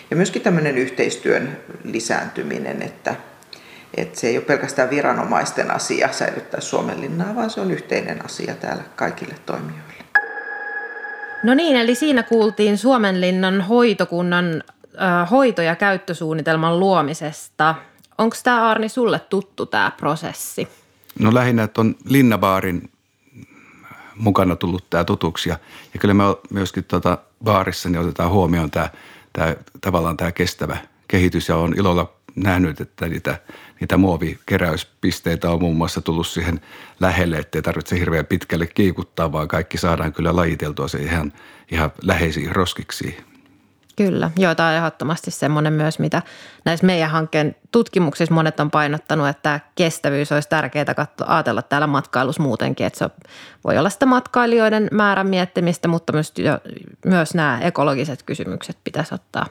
Ja 0.10 0.16
myöskin 0.16 0.42
tämmöinen 0.42 0.78
yhteistyön 0.78 1.58
lisääntyminen, 1.84 2.82
että, 2.82 3.16
että 3.98 4.20
se 4.20 4.28
ei 4.28 4.38
ole 4.38 4.46
pelkästään 4.46 4.90
viranomaisten 4.90 5.72
asia 5.72 6.14
säilyttää 6.14 6.62
Suomenlinnaa, 6.62 7.36
vaan 7.36 7.50
se 7.50 7.62
on 7.62 7.72
yhteinen 7.72 8.26
asia 8.26 8.56
täällä 8.56 8.84
kaikille 8.96 9.36
toimijoille. 9.46 10.04
No 11.44 11.54
niin, 11.54 11.76
eli 11.76 11.96
siinä 11.96 12.24
kuultiin 12.24 12.78
Suomenlinnan 12.78 13.62
hoitokunnan 13.62 14.64
äh, 15.02 15.32
hoito- 15.32 15.62
ja 15.62 15.76
käyttösuunnitelman 15.76 16.80
luomisesta. 16.80 17.76
Onko 18.18 18.36
tämä 18.44 18.70
Arni 18.70 18.90
sulle 18.90 19.20
tuttu 19.20 19.66
tämä 19.66 19.92
prosessi? 19.98 20.68
No 21.20 21.34
lähinnä, 21.34 21.64
että 21.64 21.82
on 21.82 21.96
Linnabaarin 22.06 22.90
mukana 24.16 24.56
tullut 24.56 24.90
tämä 24.90 25.04
tutuksi 25.04 25.50
ja, 25.50 25.58
ja 25.94 26.00
kyllä 26.00 26.14
me 26.14 26.24
myöskin 26.50 26.84
tuota 26.84 27.18
baarissa 27.44 27.90
niin 27.90 28.02
otetaan 28.02 28.30
huomioon 28.30 28.72
tämä– 28.72 28.90
tämä, 29.34 29.56
tavallaan 29.82 30.18
tämä 30.18 30.32
kestävä 30.32 30.78
kehitys 31.08 31.50
ja 31.50 31.56
on 31.56 31.74
ilolla 31.78 32.14
nähnyt, 32.36 32.82
että 32.82 33.08
niitä, 33.08 33.40
niitä 33.80 33.98
muovikeräyspisteitä 33.98 35.52
on 35.52 35.62
muun 35.62 35.78
muassa 35.78 36.02
tullut 36.02 36.28
siihen 36.28 36.62
lähelle, 37.00 37.38
ettei 37.38 37.62
tarvitse 37.62 38.00
hirveän 38.00 38.26
pitkälle 38.26 38.68
kiikuttaa, 38.68 39.32
vaan 39.32 39.48
kaikki 39.48 39.78
saadaan 39.78 40.14
kyllä 40.14 40.36
lajiteltua 40.36 40.88
se 40.88 40.98
ihan, 40.98 41.34
ihan 41.72 41.92
läheisiin 42.02 42.56
roskiksi. 42.56 43.18
Kyllä, 43.98 44.32
joo, 44.38 44.56
tämä 44.56 44.70
on 44.70 44.76
ehdottomasti 44.76 45.32
semmoinen 45.32 45.74
myös, 45.74 46.00
mitä 46.00 46.22
näissä 46.66 46.86
meidän 46.86 47.10
hankkeen 47.10 47.56
tutkimuksissa 47.72 48.34
monet 48.34 48.60
on 48.60 48.72
painottanut, 48.72 49.28
että 49.28 49.60
kestävyys 49.76 50.32
olisi 50.32 50.50
tärkeää 50.50 50.94
katsoa, 50.96 51.28
ajatella 51.36 51.62
täällä 51.62 51.88
matkailussa 51.88 52.44
muutenkin, 52.44 52.86
että 52.86 53.00
se 53.00 53.10
voi 53.64 53.78
olla 53.78 53.90
sitä 53.90 54.06
matkailijoiden 54.06 54.88
määrän 54.92 55.28
miettimistä, 55.28 55.88
mutta 55.88 56.14
myös, 56.14 56.34
myös 57.06 57.34
nämä 57.34 57.60
ekologiset 57.62 58.24
kysymykset 58.24 58.78
pitäisi 58.84 59.16
ottaa 59.16 59.46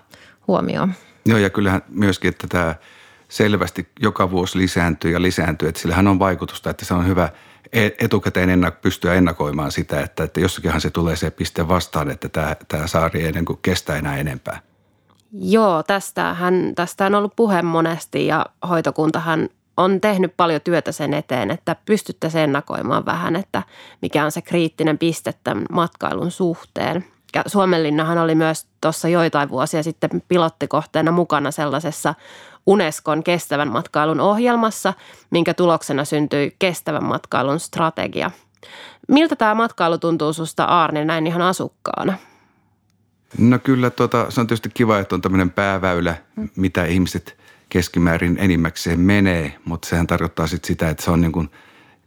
huomioon. 0.49 0.93
Joo, 1.27 1.39
ja 1.39 1.51
kyllähän 1.51 1.83
myöskin, 1.89 2.29
että 2.29 2.47
tämä 2.47 2.75
selvästi 3.29 3.89
joka 4.01 4.31
vuosi 4.31 4.59
lisääntyy 4.59 5.13
ja 5.13 5.23
lisääntyy, 5.23 5.69
että 5.69 5.81
sillähän 5.81 6.09
on 6.09 6.19
vaikutusta, 6.19 6.71
että 6.71 6.85
se 6.85 6.95
on 6.95 7.07
hyvä– 7.07 7.29
etukäteen 7.73 8.49
ennak- 8.49 8.81
pystyä 8.83 9.15
ennakoimaan 9.15 9.73
sitä, 9.73 10.01
että, 10.01 10.25
että 10.25 10.41
jossakinhan 10.41 10.81
se 10.81 10.91
tulee 10.91 11.17
se 11.17 11.31
piste 11.31 11.69
vastaan, 11.69 12.11
että 12.11 12.29
tämä, 12.29 12.57
tämä 12.69 12.87
saari 12.87 13.25
ei 13.25 13.33
niin 13.33 13.45
kestä 13.63 13.97
enää 13.97 14.17
enempää. 14.17 14.61
Joo, 15.33 15.83
tästähän, 15.83 16.73
tästä 16.75 17.07
on 17.07 17.15
ollut 17.15 17.37
puhe 17.37 17.63
monesti 17.63 18.27
ja 18.27 18.47
hoitokuntahan 18.69 19.49
on 19.77 20.01
tehnyt 20.01 20.35
paljon 20.37 20.61
työtä 20.61 20.93
sen 20.93 21.15
eteen, 21.15 21.51
että 21.51 21.77
pystyttäisiin 21.85 22.45
ennakoimaan 22.45 23.07
vähän, 23.07 23.37
että 23.37 23.63
mikä 24.03 24.25
on 24.25 24.33
se 24.33 24.43
kriittinen 24.43 24.99
piste 24.99 25.35
tämän 25.45 25.65
matkailun 25.73 26.31
suhteen. 26.31 27.05
Ja 27.35 27.43
Suomenlinnahan 27.47 28.19
oli 28.19 28.35
myös 28.35 28.67
tuossa 28.81 29.09
joitain 29.09 29.49
vuosia 29.49 29.83
sitten 29.83 30.23
pilottikohteena 30.29 31.13
mukana 31.13 31.51
sellaisessa 31.51 32.15
Unescon 32.67 33.23
kestävän 33.23 33.73
matkailun 33.73 34.21
ohjelmassa, 34.21 34.95
minkä 35.31 35.55
tuloksena 35.55 36.05
syntyi 36.05 36.57
kestävän 36.59 37.05
matkailun 37.05 37.61
strategia. 37.61 38.31
Miltä 39.09 39.37
tämä 39.37 39.55
matkailu 39.55 39.99
tuntuu 39.99 40.33
susta 40.33 40.65
Aarne 40.65 41.05
näin 41.05 41.27
ihan 41.27 41.43
asukkaana? 41.43 42.15
No 43.39 43.59
kyllä, 43.59 43.91
tota, 43.91 44.31
se 44.31 44.41
on 44.41 44.47
tietysti 44.47 44.71
kiva, 44.75 44.99
että 44.99 45.15
on 45.15 45.21
tämmöinen 45.21 45.51
pääväylä, 45.51 46.17
mitä 46.57 46.85
ihmiset 46.85 47.39
keskimäärin 47.69 48.37
enimmäkseen 48.41 49.01
menee, 49.01 49.59
mutta 49.65 49.89
sehän 49.89 50.07
tarkoittaa 50.07 50.47
sit 50.47 50.65
sitä, 50.65 50.91
että 50.91 51.05
se 51.05 51.11
on 51.11 51.21
niin 51.21 51.33
kuin 51.33 51.51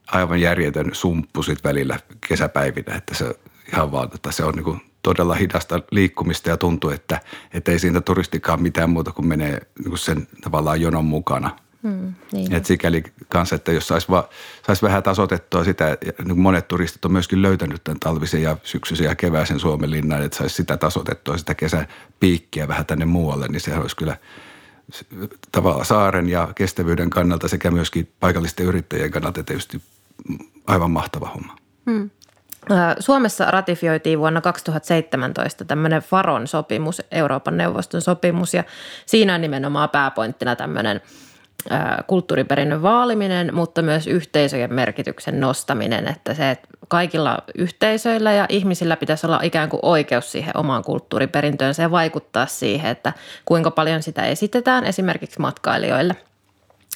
aivan 0.08 0.42
järjetön 0.42 0.90
sumppu 0.94 1.44
sit 1.44 1.64
välillä 1.64 2.00
kesäpäivinä, 2.28 2.96
että 2.96 3.16
se 3.16 3.36
ihan 3.74 3.92
vaan, 3.92 4.10
että 4.16 4.32
se 4.32 4.44
on 4.44 4.54
niin 4.54 4.64
kuin 4.64 4.89
todella 5.02 5.36
hidasta 5.36 5.82
liikkumista 5.92 6.50
ja 6.50 6.58
tuntuu, 6.58 6.90
että, 6.90 7.22
että 7.54 7.72
ei 7.72 7.80
siitä 7.80 8.02
turistikaan 8.02 8.62
mitään 8.62 8.90
muuta 8.90 9.12
kuin 9.12 9.28
menee 9.28 9.62
niin 9.80 9.90
kuin 9.90 9.98
sen 9.98 10.28
tavallaan 10.42 10.82
jonon 10.82 11.06
mukana. 11.06 11.60
Mm, 11.84 12.14
niin. 12.32 12.54
Et 12.54 12.66
sikäli 12.66 13.04
kanssa, 13.30 13.56
että 13.56 13.72
jos 13.72 13.88
saisi 13.88 14.08
sais 14.68 14.84
vähän 14.84 15.04
tasotettua 15.04 15.64
sitä, 15.64 15.98
niin 16.26 16.40
monet 16.40 16.68
turistit 16.68 17.06
on 17.06 17.12
myöskin 17.12 17.42
löytänyt 17.42 17.84
tämän 17.84 18.00
talvisen 18.00 18.42
ja 18.42 18.58
syksyisen 18.64 19.06
ja 19.06 19.16
kevääisen 19.16 19.60
Suomen 19.60 19.92
linnan, 19.92 20.24
että 20.24 20.38
saisi 20.38 20.56
sitä 20.56 20.78
tasotettua, 20.78 21.38
sitä 21.38 21.56
kesän 21.56 21.88
piikkiä 22.20 22.68
vähän 22.68 22.86
tänne 22.86 23.06
muualle, 23.06 23.48
niin 23.48 23.62
se 23.62 23.76
olisi 23.76 23.96
kyllä 23.96 24.18
tavallaan 25.52 25.86
saaren 25.86 26.30
ja 26.30 26.48
kestävyyden 26.56 27.10
kannalta 27.10 27.48
sekä 27.48 27.72
myöskin 27.72 28.12
paikallisten 28.20 28.66
yrittäjien 28.66 29.12
kannalta 29.12 29.44
tietysti 29.44 29.82
aivan 30.68 30.92
mahtava 30.92 31.30
homma. 31.30 31.56
Mm. 31.86 32.10
Suomessa 33.00 33.46
ratifioitiin 33.46 34.20
vuonna 34.20 34.42
2017 34.42 35.66
tämmöinen 35.66 36.02
Faron 36.02 36.48
sopimus, 36.48 37.02
Euroopan 37.12 37.58
neuvoston 37.58 38.02
sopimus, 38.02 38.54
ja 38.54 38.64
siinä 39.06 39.36
on 39.36 39.42
nimenomaan 39.42 39.90
pääpointtina 39.90 40.56
tämmöinen 40.56 41.02
kulttuuriperinnön 42.08 42.82
vaaliminen, 42.82 43.56
mutta 43.56 43.82
myös 43.82 44.08
yhteisöjen 44.08 44.74
merkityksen 44.74 45.40
nostaminen, 45.40 46.08
että 46.08 46.34
se, 46.34 46.52
että 46.52 46.68
kaikilla 46.88 47.38
yhteisöillä 47.56 48.34
ja 48.34 48.46
ihmisillä 48.50 48.96
pitäisi 48.96 49.28
olla 49.28 49.40
ikään 49.44 49.70
kuin 49.70 49.80
oikeus 49.84 50.32
siihen 50.32 50.58
omaan 50.58 50.84
kulttuuriperintöön 50.84 51.74
ja 51.78 51.92
vaikuttaa 51.92 52.46
siihen, 52.46 52.92
että 52.92 53.14
kuinka 53.46 53.72
paljon 53.72 54.04
sitä 54.04 54.26
esitetään 54.26 54.86
esimerkiksi 54.86 55.40
matkailijoille. 55.40 56.16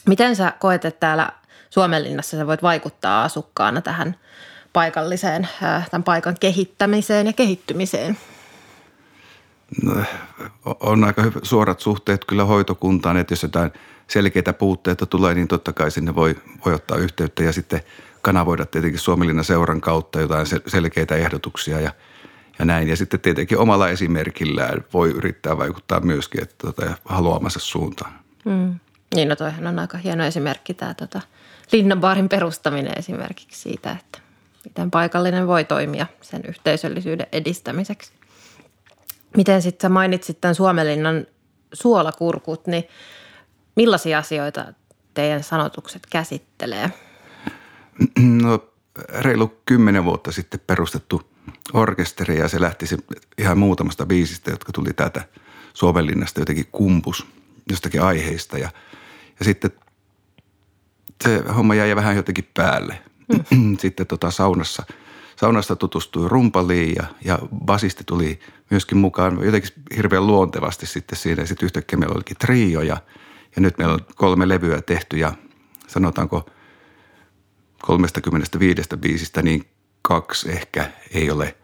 Miten 0.07 0.35
sä 0.35 0.53
koet, 0.59 0.85
että 0.85 0.99
täällä 0.99 1.29
Suomenlinnassa 1.69 2.37
sä 2.37 2.47
voit 2.47 2.63
vaikuttaa 2.63 3.23
asukkaana 3.23 3.81
tähän 3.81 4.15
paikalliseen, 4.73 5.47
tämän 5.91 6.03
paikan 6.03 6.35
kehittämiseen 6.39 7.27
ja 7.27 7.33
kehittymiseen? 7.33 8.17
No, 9.83 10.03
on 10.79 11.03
aika 11.03 11.21
hyvä, 11.21 11.39
suorat 11.43 11.79
suhteet 11.79 12.25
kyllä 12.25 12.45
hoitokuntaan, 12.45 13.17
että 13.17 13.31
jos 13.31 13.43
jotain 13.43 13.71
selkeitä 14.07 14.53
puutteita 14.53 15.05
tulee, 15.05 15.33
niin 15.33 15.47
totta 15.47 15.73
kai 15.73 15.91
sinne 15.91 16.15
voi, 16.15 16.35
voi 16.65 16.73
ottaa 16.73 16.97
yhteyttä 16.97 17.43
ja 17.43 17.53
sitten 17.53 17.81
kanavoida 18.21 18.65
tietenkin 18.65 18.99
Suomilinnan 18.99 19.45
seuran 19.45 19.81
kautta 19.81 20.21
jotain 20.21 20.45
selkeitä 20.67 21.15
ehdotuksia 21.15 21.79
ja, 21.79 21.91
ja 22.59 22.65
näin. 22.65 22.87
Ja 22.87 22.95
sitten 22.95 23.19
tietenkin 23.19 23.57
omalla 23.57 23.89
esimerkillään 23.89 24.85
voi 24.93 25.09
yrittää 25.09 25.57
vaikuttaa 25.57 25.99
myöskin 25.99 26.43
että 26.43 26.55
tota, 26.57 26.97
haluamansa 27.05 27.59
suuntaan. 27.59 28.13
Mm. 28.45 28.79
Niin, 29.15 29.29
no 29.29 29.35
toihan 29.35 29.67
on 29.67 29.79
aika 29.79 29.97
hieno 29.97 30.23
esimerkki 30.23 30.73
tämä 30.73 30.93
tota, 30.93 31.21
Linnanbaarin 31.71 32.29
perustaminen 32.29 32.99
esimerkiksi 32.99 33.61
siitä, 33.61 33.91
että 33.91 34.22
miten 34.65 34.91
paikallinen 34.91 35.47
voi 35.47 35.63
toimia 35.63 36.05
sen 36.21 36.41
yhteisöllisyyden 36.47 37.27
edistämiseksi. 37.31 38.11
Miten 39.37 39.61
sitten 39.61 39.87
sä 39.87 39.89
mainitsit 39.89 40.41
tämän 40.41 40.55
Suomenlinnan 40.55 41.25
suolakurkut, 41.73 42.67
niin 42.67 42.83
millaisia 43.75 44.17
asioita 44.17 44.73
teidän 45.13 45.43
sanotukset 45.43 46.05
käsittelee? 46.05 46.91
No 48.19 48.69
reilu 49.09 49.61
kymmenen 49.65 50.05
vuotta 50.05 50.31
sitten 50.31 50.59
perustettu 50.67 51.21
orkesteri 51.73 52.39
ja 52.39 52.47
se 52.47 52.61
lähti 52.61 52.87
se 52.87 52.97
ihan 53.37 53.57
muutamasta 53.57 54.05
biisistä, 54.05 54.51
jotka 54.51 54.71
tuli 54.71 54.93
täältä 54.93 55.27
Suomenlinnasta 55.73 56.39
jotenkin 56.39 56.67
kumpus 56.71 57.27
jostakin 57.69 58.01
aiheista 58.01 58.57
ja, 58.57 58.69
ja 59.39 59.45
sitten 59.45 59.71
se 61.23 61.43
homma 61.55 61.75
jäi 61.75 61.95
vähän 61.95 62.15
jotenkin 62.15 62.49
päälle. 62.53 63.03
Mm. 63.51 63.77
sitten 63.81 64.07
tota 64.07 64.31
saunassa, 64.31 64.83
saunasta 65.35 65.75
tutustui 65.75 66.29
rumpaliin 66.29 66.95
ja, 66.95 67.03
ja 67.25 67.39
basisti 67.65 68.03
tuli 68.03 68.39
myöskin 68.69 68.97
mukaan 68.97 69.45
jotenkin 69.45 69.71
hirveän 69.95 70.27
luontevasti 70.27 70.85
sitten 70.85 71.17
siinä. 71.17 71.41
Ja 71.41 71.47
sitten 71.47 71.65
yhtäkkiä 71.65 71.99
meillä 71.99 72.15
olikin 72.15 72.37
trio 72.37 72.81
ja, 72.81 72.97
ja 73.55 73.61
nyt 73.61 73.77
meillä 73.77 73.93
on 73.93 74.05
kolme 74.15 74.47
levyä 74.47 74.81
tehty 74.81 75.17
ja 75.17 75.33
sanotaanko 75.87 76.49
35 77.81 78.81
biisistä 78.97 79.41
niin 79.41 79.65
kaksi 80.01 80.51
ehkä 80.51 80.91
ei 81.11 81.31
ole 81.31 81.55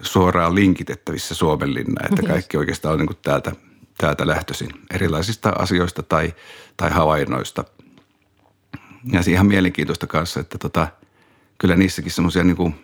suoraan 0.00 0.54
linkitettävissä 0.54 1.34
Suomenlinna, 1.34 2.06
että 2.10 2.22
kaikki 2.22 2.56
oikeastaan 2.56 2.92
on 2.92 2.98
niin 2.98 3.06
kuin 3.06 3.18
täältä, 3.22 3.52
täältä 3.98 4.26
lähtöisin 4.26 4.70
erilaisista 4.94 5.48
asioista 5.48 6.02
tai, 6.02 6.34
tai 6.76 6.90
havainnoista. 6.90 7.64
Ja 9.12 9.22
se 9.22 9.30
ihan 9.30 9.46
mielenkiintoista 9.46 10.06
kanssa, 10.06 10.40
että 10.40 10.58
tota, 10.58 10.88
kyllä 11.58 11.76
niissäkin 11.76 12.12
semmoisia 12.12 12.44
niin 12.44 12.56
kuin 12.56 12.74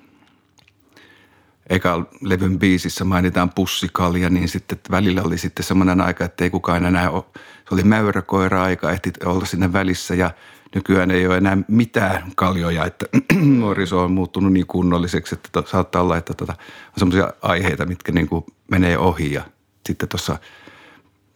eka 1.71 2.07
levyn 2.21 2.59
biisissä 2.59 3.05
mainitaan 3.05 3.51
pussikalja, 3.51 4.31
niin 4.31 4.49
sitten 4.49 4.79
välillä 4.91 5.23
oli 5.23 5.39
sitten 5.39 5.65
semmoinen 5.65 6.01
aika, 6.01 6.25
että 6.25 6.45
ei 6.45 6.51
kukaan 6.51 6.85
enää 6.85 7.11
ole, 7.11 7.25
se 7.69 7.75
oli 7.75 7.83
mäyräkoira-aika, 7.83 8.91
ehti 8.91 9.13
olla 9.25 9.45
sinne 9.45 9.73
välissä 9.73 10.15
ja 10.15 10.31
nykyään 10.75 11.11
ei 11.11 11.27
ole 11.27 11.37
enää 11.37 11.59
mitään 11.69 12.33
kaljoja, 12.37 12.85
että 12.85 13.07
nuoriso 13.59 14.05
on 14.05 14.13
muuttunut 14.13 14.53
niin 14.53 14.67
kunnolliseksi, 14.67 15.35
että 15.35 15.63
saattaa 15.67 16.03
olla, 16.03 16.17
että 16.17 16.35
tota, 16.35 16.53
on 16.87 16.99
semmoisia 16.99 17.33
aiheita, 17.43 17.87
mitkä 17.87 18.13
niin 18.13 18.29
kuin 18.29 18.45
menee 18.71 18.99
ohi 18.99 19.33
ja 19.33 19.43
sitten 19.87 20.09
tuossa 20.09 20.39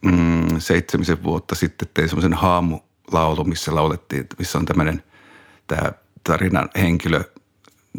mm, 0.01 0.59
seitsemisen 0.59 1.23
vuotta 1.23 1.55
sitten 1.55 1.87
tein 1.93 2.09
semmoisen 2.09 2.33
haamulaulu, 3.11 3.43
missä 3.43 3.75
laulettiin, 3.75 4.27
missä 4.37 4.57
on 4.57 4.65
tämmöinen 4.65 5.03
tämä 5.67 5.91
tarinan 6.23 6.69
henkilö 6.75 7.23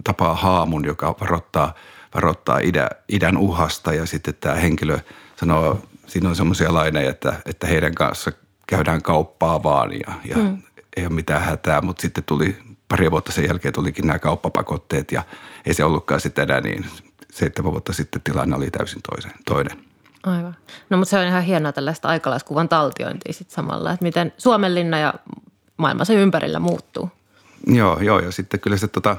tapaa 0.04 0.34
haamun, 0.34 0.84
joka 0.84 1.16
varoittaa, 1.20 1.74
varoittaa 2.14 2.58
idän, 2.58 2.88
idän 3.08 3.36
uhasta 3.36 3.92
ja 3.92 4.06
sitten 4.06 4.34
tämä 4.40 4.54
henkilö 4.54 4.98
sanoo, 5.36 5.82
siinä 6.06 6.28
on 6.28 6.36
semmoisia 6.36 6.74
laineja, 6.74 7.10
että, 7.10 7.40
että 7.46 7.66
heidän 7.66 7.94
kanssa 7.94 8.32
käydään 8.66 9.02
kauppaa 9.02 9.62
vaan 9.62 9.92
ja, 9.92 10.14
ja 10.24 10.36
mm. 10.36 10.62
ei 10.96 11.06
ole 11.06 11.14
mitään 11.14 11.42
hätää, 11.42 11.80
mutta 11.80 12.02
sitten 12.02 12.24
tuli 12.24 12.56
pari 12.88 13.10
vuotta 13.10 13.32
sen 13.32 13.44
jälkeen 13.44 13.74
tulikin 13.74 14.06
nämä 14.06 14.18
kauppapakotteet 14.18 15.12
ja 15.12 15.22
ei 15.66 15.74
se 15.74 15.84
ollutkaan 15.84 16.20
sitten 16.20 16.42
enää 16.42 16.60
niin. 16.60 16.86
Seitsemän 17.32 17.72
vuotta 17.72 17.92
sitten 17.92 18.22
tilanne 18.22 18.56
oli 18.56 18.70
täysin 18.70 19.02
toisen, 19.02 19.32
toinen. 19.46 19.89
Aivan. 20.22 20.56
No 20.90 20.96
mutta 20.96 21.10
se 21.10 21.18
on 21.18 21.26
ihan 21.26 21.42
hienoa 21.42 21.72
tällaista 21.72 22.08
aikalaiskuvan 22.08 22.68
taltiointia 22.68 23.32
sitten 23.32 23.54
samalla, 23.54 23.92
että 23.92 24.04
miten 24.04 24.32
Suomenlinna 24.38 24.98
ja 24.98 25.14
maailmassa 25.76 26.12
ympärillä 26.14 26.58
muuttuu. 26.58 27.10
Joo, 27.66 28.00
joo 28.00 28.18
ja 28.18 28.32
sitten 28.32 28.60
kyllä 28.60 28.76
se 28.76 28.88
tota, 28.88 29.16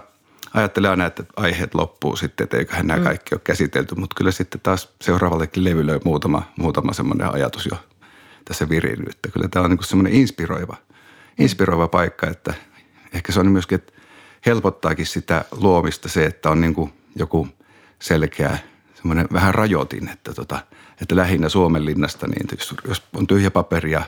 ajattelee 0.54 0.90
aina, 0.90 1.06
että 1.06 1.24
aiheet 1.36 1.76
loppuu 1.76 2.16
sitten, 2.16 2.44
että 2.44 2.58
eiköhän 2.58 2.88
nämä 2.88 3.00
mm. 3.00 3.04
kaikki 3.04 3.36
ole 3.36 3.42
käsitelty, 3.44 3.96
mutta 3.96 4.16
kyllä 4.16 4.32
sitten 4.32 4.62
taas 4.62 4.90
seuraavallekin 5.02 5.64
levylle 5.64 6.00
muutama, 6.06 6.44
muutama 6.58 6.94
semmoinen 6.94 7.34
ajatus 7.34 7.66
jo 7.66 7.78
tässä 8.46 8.70
virinnyt, 8.70 9.10
että 9.10 9.30
kyllä 9.30 9.48
tämä 9.48 9.66
on 9.66 9.72
niin 9.72 9.84
semmoinen 9.84 10.14
inspiroiva, 10.14 10.78
inspiroiva 11.40 11.88
paikka, 11.88 12.28
että 12.28 12.54
ehkä 13.14 13.32
se 13.32 13.40
on 13.40 13.52
myöskin, 13.52 13.76
että 13.76 13.94
helpottaakin 14.46 15.06
sitä 15.06 15.46
luomista 15.52 16.10
se, 16.10 16.26
että 16.26 16.50
on 16.50 16.62
niin 16.62 16.74
kuin 16.74 16.94
joku 17.16 17.48
selkeä 18.00 18.58
semmoinen 18.96 19.28
vähän 19.34 19.56
rajoitin, 19.56 20.10
että, 20.10 20.34
tota, 20.34 20.60
että 21.02 21.16
lähinnä 21.16 21.50
Suomenlinnasta, 21.50 22.28
niin 22.28 22.48
jos, 22.88 23.04
on 23.14 23.28
tyhjä 23.28 23.52
paperi 23.52 23.92
ja 23.92 24.04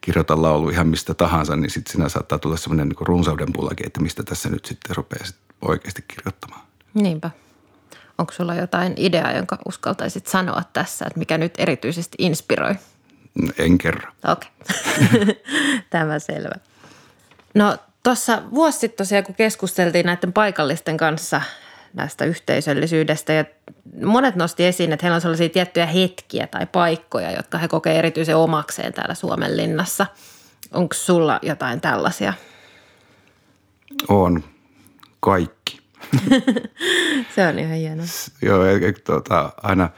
kirjoita 0.00 0.42
laulu 0.42 0.68
ihan 0.68 0.88
mistä 0.88 1.14
tahansa, 1.14 1.56
niin 1.56 1.70
sitten 1.70 1.92
siinä 1.92 2.08
saattaa 2.08 2.38
tulla 2.38 2.56
semmoinen 2.56 2.88
niin 2.88 3.06
runsauden 3.06 3.52
pullakin, 3.52 3.86
että 3.86 4.00
mistä 4.00 4.22
tässä 4.22 4.48
nyt 4.48 4.64
sitten 4.64 4.96
rupeaa 4.96 5.24
sit 5.24 5.36
oikeasti 5.62 6.04
kirjoittamaan. 6.08 6.60
Niinpä. 6.94 7.30
Onko 8.18 8.32
sulla 8.32 8.54
jotain 8.54 8.94
ideaa, 8.96 9.32
jonka 9.32 9.58
uskaltaisit 9.68 10.26
sanoa 10.26 10.62
tässä, 10.72 11.04
että 11.06 11.18
mikä 11.18 11.38
nyt 11.38 11.54
erityisesti 11.58 12.16
inspiroi? 12.18 12.74
En 13.58 13.78
kerro. 13.78 14.12
Okei, 14.28 14.50
okay. 14.60 15.34
tämä 15.90 16.18
selvä. 16.18 16.54
No 17.54 17.76
tuossa 18.02 18.42
vuosi 18.54 18.78
sitten 18.78 18.96
tosiaan, 18.96 19.24
kun 19.24 19.34
keskusteltiin 19.34 20.06
näiden 20.06 20.32
paikallisten 20.32 20.96
kanssa 20.96 21.40
näistä 21.96 22.24
yhteisöllisyydestä 22.24 23.32
ja 23.32 23.44
monet 24.04 24.36
nosti 24.36 24.64
esiin, 24.66 24.92
että 24.92 25.06
heillä 25.06 25.14
on 25.14 25.20
sellaisia 25.20 25.48
tiettyjä 25.48 25.86
hetkiä 25.86 26.46
tai 26.46 26.66
paikkoja, 26.66 27.32
jotka 27.32 27.58
he 27.58 27.68
kokevat 27.68 27.98
erityisen 27.98 28.36
omakseen 28.36 28.92
täällä 28.92 29.14
Suomen 29.14 29.56
linnassa. 29.56 30.06
Onko 30.72 30.94
sulla 30.94 31.38
jotain 31.42 31.80
tällaisia? 31.80 32.32
On. 34.08 34.44
Kaikki. 35.20 35.78
Se 37.34 37.46
on 37.46 37.58
ihan 37.58 37.76
hienoa. 37.76 38.06
Joo, 38.42 38.64
tuota, 39.04 39.52
aina 39.62 39.90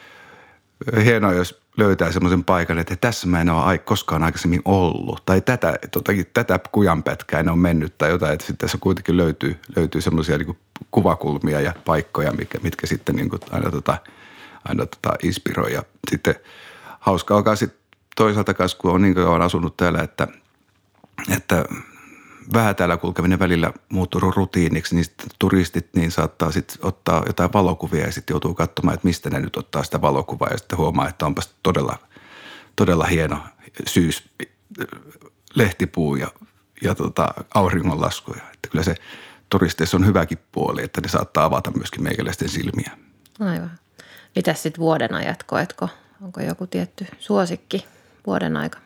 hienoa, 1.04 1.32
jos 1.32 1.60
löytää 1.78 2.12
semmoisen 2.12 2.44
paikan, 2.44 2.78
että 2.78 2.96
tässä 2.96 3.26
mä 3.26 3.40
en 3.40 3.50
ole 3.50 3.78
koskaan 3.78 4.22
aikaisemmin 4.22 4.62
ollut. 4.64 5.22
Tai 5.26 5.40
tätä, 5.40 5.78
totakin, 5.90 6.26
tätä 6.34 6.60
kujanpätkää 6.72 7.40
en 7.40 7.48
ole 7.48 7.56
mennyt 7.56 7.98
tai 7.98 8.10
jotain. 8.10 8.32
Että 8.32 8.46
sitten 8.46 8.66
tässä 8.66 8.78
kuitenkin 8.80 9.16
löytyy, 9.16 9.60
löytyy 9.76 10.00
semmoisia 10.00 10.38
niin 10.38 10.58
kuvakulmia 10.90 11.60
ja 11.60 11.72
paikkoja, 11.84 12.32
mitkä, 12.32 12.58
mitkä 12.62 12.86
sitten 12.86 13.16
niin 13.16 13.30
kuin 13.30 13.40
aina, 13.50 13.70
tota, 13.70 13.98
aina 14.64 14.86
tota 14.86 15.14
inspiroi. 15.22 15.72
Ja 15.72 15.82
sitten 16.10 16.34
hauska 17.00 17.36
alkaa 17.36 17.56
sitten 17.56 17.78
toisaalta 18.16 18.54
kanssa, 18.54 18.78
kun 18.78 18.90
on 18.90 19.02
niin 19.02 19.18
on 19.18 19.42
asunut 19.42 19.76
täällä, 19.76 20.02
että, 20.02 20.28
että 21.36 21.64
vähän 22.52 22.76
täällä 22.76 22.96
kulkeminen 22.96 23.38
välillä 23.38 23.72
muuttuu 23.88 24.20
rutiiniksi, 24.20 24.94
niin 24.94 25.04
turistit 25.38 25.88
niin 25.94 26.10
saattaa 26.10 26.52
sitten 26.52 26.86
ottaa 26.86 27.22
jotain 27.26 27.52
valokuvia 27.52 28.04
ja 28.04 28.12
sitten 28.12 28.34
joutuu 28.34 28.54
katsomaan, 28.54 28.94
että 28.94 29.06
mistä 29.08 29.30
ne 29.30 29.40
nyt 29.40 29.56
ottaa 29.56 29.84
sitä 29.84 30.00
valokuvaa 30.00 30.48
ja 30.48 30.58
sitten 30.58 30.78
huomaa, 30.78 31.08
että 31.08 31.26
onpas 31.26 31.54
todella, 31.62 31.98
todella 32.76 33.04
hieno 33.04 33.38
syys 33.86 34.28
lehtipuu 35.54 36.16
ja, 36.16 36.28
ja 36.82 36.94
tota, 36.94 37.34
auringonlaskuja. 37.54 38.42
Että 38.52 38.68
kyllä 38.70 38.84
se 38.84 38.94
turisteissa 39.50 39.96
on 39.96 40.06
hyväkin 40.06 40.38
puoli, 40.52 40.82
että 40.82 41.00
ne 41.00 41.08
saattaa 41.08 41.44
avata 41.44 41.70
myöskin 41.70 42.02
meikäläisten 42.02 42.48
silmiä. 42.48 42.90
Aivan. 43.40 43.70
Mitäs 44.36 44.62
sitten 44.62 44.80
vuoden 44.80 45.14
ajat 45.14 45.42
koetko? 45.42 45.88
Onko 46.22 46.40
joku 46.40 46.66
tietty 46.66 47.06
suosikki 47.18 47.86
vuoden 48.26 48.56
aika? 48.56 48.78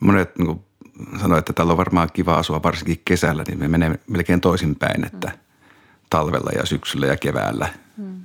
Monet 0.00 0.38
niin 0.38 0.64
sanoi, 1.20 1.38
että 1.38 1.52
täällä 1.52 1.70
on 1.70 1.76
varmaan 1.76 2.08
kiva 2.12 2.34
asua 2.34 2.62
varsinkin 2.62 3.02
kesällä, 3.04 3.44
niin 3.48 3.58
me 3.58 3.68
menee 3.68 3.98
melkein 4.06 4.40
toisinpäin, 4.40 5.04
että 5.04 5.28
mm. 5.28 5.38
talvella 6.10 6.50
ja 6.56 6.66
syksyllä 6.66 7.06
ja 7.06 7.16
keväällä. 7.16 7.68
Mm. 7.96 8.24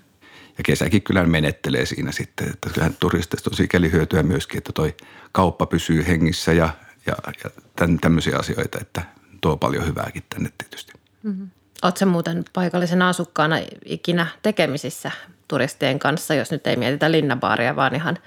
Ja 0.58 0.64
kesäkin 0.64 1.02
kyllä 1.02 1.24
menettelee 1.24 1.86
siinä 1.86 2.12
sitten, 2.12 2.50
että 2.50 2.70
kyllähän 2.70 2.96
turisteista 3.00 3.50
on 3.50 3.58
sikäli 3.58 3.92
hyötyä 3.92 4.24
myöskin, 4.24 4.58
että 4.58 4.72
toi 4.74 4.96
kauppa 5.32 5.66
pysyy 5.66 6.08
hengissä 6.08 6.54
ja, 6.54 6.70
ja, 7.06 7.14
ja 7.44 7.50
tämän, 7.76 7.98
tämmöisiä 8.00 8.38
asioita, 8.38 8.78
että 8.82 9.02
tuo 9.42 9.58
paljon 9.58 9.88
hyvääkin 9.88 10.24
tänne 10.30 10.50
tietysti. 10.58 10.94
Mm-hmm. 11.24 11.50
Oletko 11.84 12.06
muuten 12.06 12.46
paikallisen 12.54 13.02
asukkaana 13.02 13.56
ikinä 13.86 14.28
tekemisissä 14.42 15.12
turistien 15.48 16.00
kanssa, 16.00 16.34
jos 16.34 16.52
nyt 16.52 16.68
ei 16.68 16.76
mietitä 16.76 17.12
linnabaaria, 17.12 17.76
vaan 17.76 17.96
ihan, 17.96 18.18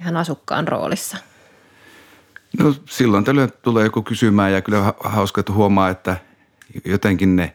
ihan 0.00 0.16
asukkaan 0.16 0.68
roolissa– 0.68 1.16
No 2.58 2.74
silloin 2.90 3.24
tällöin 3.24 3.52
tulee 3.62 3.84
joku 3.84 4.02
kysymään 4.02 4.52
ja 4.52 4.62
kyllä 4.62 4.94
hauska, 5.04 5.40
että 5.40 5.52
huomaa, 5.52 5.88
että 5.88 6.16
jotenkin 6.84 7.36
ne 7.36 7.54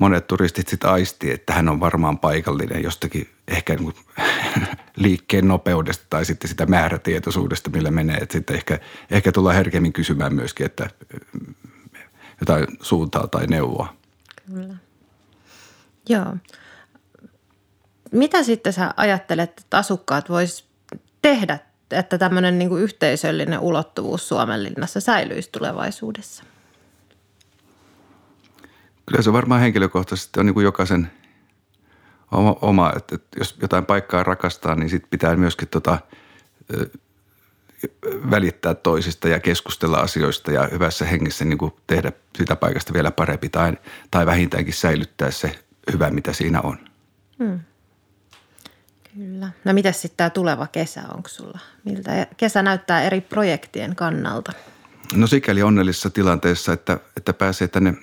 monet 0.00 0.26
turistit 0.26 0.68
sitten 0.68 0.90
aistii, 0.90 1.30
että 1.30 1.52
hän 1.52 1.68
on 1.68 1.80
varmaan 1.80 2.18
paikallinen 2.18 2.82
jostakin 2.82 3.28
ehkä 3.48 3.74
niin 3.74 3.94
liikkeen 4.96 5.48
nopeudesta 5.48 6.04
tai 6.10 6.24
sitten 6.24 6.48
sitä 6.48 6.66
määrätietoisuudesta, 6.66 7.70
millä 7.70 7.90
menee. 7.90 8.16
Että 8.16 8.32
sitten 8.32 8.56
ehkä, 8.56 8.78
ehkä 9.10 9.32
tullaan 9.32 9.56
herkemmin 9.56 9.92
kysymään 9.92 10.34
myöskin, 10.34 10.66
että 10.66 10.90
jotain 12.40 12.66
suuntaa 12.80 13.26
tai 13.26 13.46
neuvoa. 13.46 13.94
Kyllä. 14.54 14.74
Joo. 16.08 16.36
Mitä 18.12 18.42
sitten 18.42 18.72
sä 18.72 18.94
ajattelet, 18.96 19.60
että 19.60 19.78
asukkaat 19.78 20.28
vois 20.28 20.68
tehdä, 21.22 21.58
että 21.94 22.18
tämmöinen 22.18 22.58
niin 22.58 22.78
yhteisöllinen 22.78 23.60
ulottuvuus 23.60 24.28
Suomenlinnassa 24.28 25.00
säilyisi 25.00 25.50
tulevaisuudessa? 25.52 26.44
Kyllä 29.06 29.22
se 29.22 29.32
varmaan 29.32 29.60
henkilökohtaisesti 29.60 30.40
on 30.40 30.46
niin 30.46 30.54
kuin 30.54 30.64
jokaisen 30.64 31.10
oma, 32.32 32.56
oma 32.62 32.92
että, 32.96 33.18
jos 33.38 33.56
jotain 33.62 33.86
paikkaa 33.86 34.22
rakastaa, 34.22 34.74
niin 34.74 34.90
sitten 34.90 35.10
pitää 35.10 35.36
myöskin 35.36 35.68
tota, 35.68 35.98
välittää 38.30 38.74
toisista 38.74 39.28
ja 39.28 39.40
keskustella 39.40 39.98
asioista 39.98 40.52
ja 40.52 40.68
hyvässä 40.72 41.04
hengessä 41.04 41.44
niin 41.44 41.58
kuin 41.58 41.72
tehdä 41.86 42.12
sitä 42.38 42.56
paikasta 42.56 42.92
vielä 42.92 43.10
parempi 43.10 43.48
tai, 43.48 43.72
tai 44.10 44.26
vähintäänkin 44.26 44.74
säilyttää 44.74 45.30
se 45.30 45.58
hyvä, 45.92 46.10
mitä 46.10 46.32
siinä 46.32 46.60
on. 46.60 46.78
Hmm. 47.38 47.60
Kyllä. 49.14 49.48
No 49.64 49.72
mitä 49.72 49.92
sitten 49.92 50.16
tämä 50.16 50.30
tuleva 50.30 50.66
kesä, 50.66 51.02
onko 51.14 51.28
sulla? 51.28 51.58
Miltä 51.84 52.26
kesä 52.36 52.62
näyttää 52.62 53.02
eri 53.02 53.20
projektien 53.20 53.96
kannalta? 53.96 54.52
No 55.14 55.26
sikäli 55.26 55.62
onnellisessa 55.62 56.10
tilanteessa, 56.10 56.72
että, 56.72 57.00
että 57.16 57.32
pääsee 57.32 57.68
tänne 57.68 57.94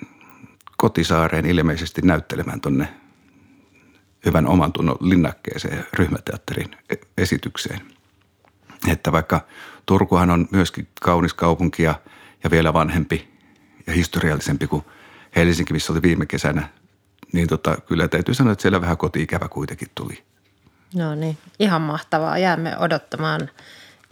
kotisaareen 0.77 1.45
ilmeisesti 1.45 2.01
näyttelemään 2.01 2.61
tuonne 2.61 2.87
hyvän 4.25 4.47
oman 4.47 4.73
tunnon 4.73 4.97
linnakkeeseen 4.99 5.85
ryhmäteatterin 5.93 6.75
e-, 6.89 7.21
esitykseen. 7.21 7.81
Että 8.87 9.11
vaikka 9.11 9.41
Turkuhan 9.85 10.29
on 10.29 10.47
myöskin 10.51 10.87
kaunis 11.01 11.33
kaupunki 11.33 11.83
ja, 11.83 11.95
ja 12.43 12.51
vielä 12.51 12.73
vanhempi 12.73 13.29
ja 13.87 13.93
historiallisempi 13.93 14.67
kuin 14.67 14.83
Helsinki, 15.35 15.73
missä 15.73 15.93
oli 15.93 16.01
viime 16.01 16.25
kesänä, 16.25 16.69
niin 17.33 17.47
tota, 17.47 17.77
kyllä 17.87 18.07
täytyy 18.07 18.33
sanoa, 18.33 18.53
että 18.53 18.61
siellä 18.61 18.81
vähän 18.81 18.97
koti-ikävä 18.97 19.47
kuitenkin 19.47 19.87
tuli. 19.95 20.23
No 20.95 21.15
niin, 21.15 21.37
ihan 21.59 21.81
mahtavaa. 21.81 22.37
Jäämme 22.37 22.77
odottamaan 22.77 23.49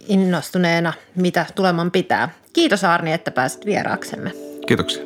innostuneena, 0.07 0.93
mitä 1.15 1.45
tuleman 1.55 1.91
pitää. 1.91 2.29
Kiitos 2.53 2.83
Arni, 2.83 3.13
että 3.13 3.31
pääsit 3.31 3.65
vieraaksemme. 3.65 4.31
Kiitoksia. 4.67 5.03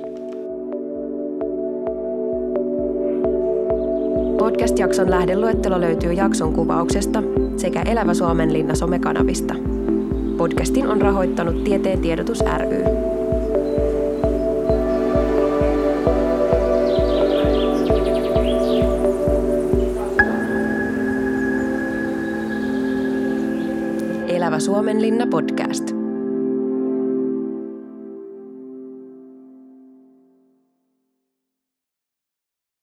Podcast-jakson 4.37 5.09
lähdeluettelo 5.09 5.81
löytyy 5.81 6.13
jakson 6.13 6.53
kuvauksesta 6.53 7.23
sekä 7.57 7.81
Elävä 7.81 8.13
Suomen 8.13 8.53
linna 8.53 8.75
somekanavista. 8.75 9.55
Podcastin 10.37 10.87
on 10.87 11.01
rahoittanut 11.01 11.63
Tieteen 11.63 12.01
tiedotus 12.01 12.39
ry. 12.39 13.12
Elävä 24.43 24.59
Suomenlinna 24.59 25.27
podcast. 25.27 25.92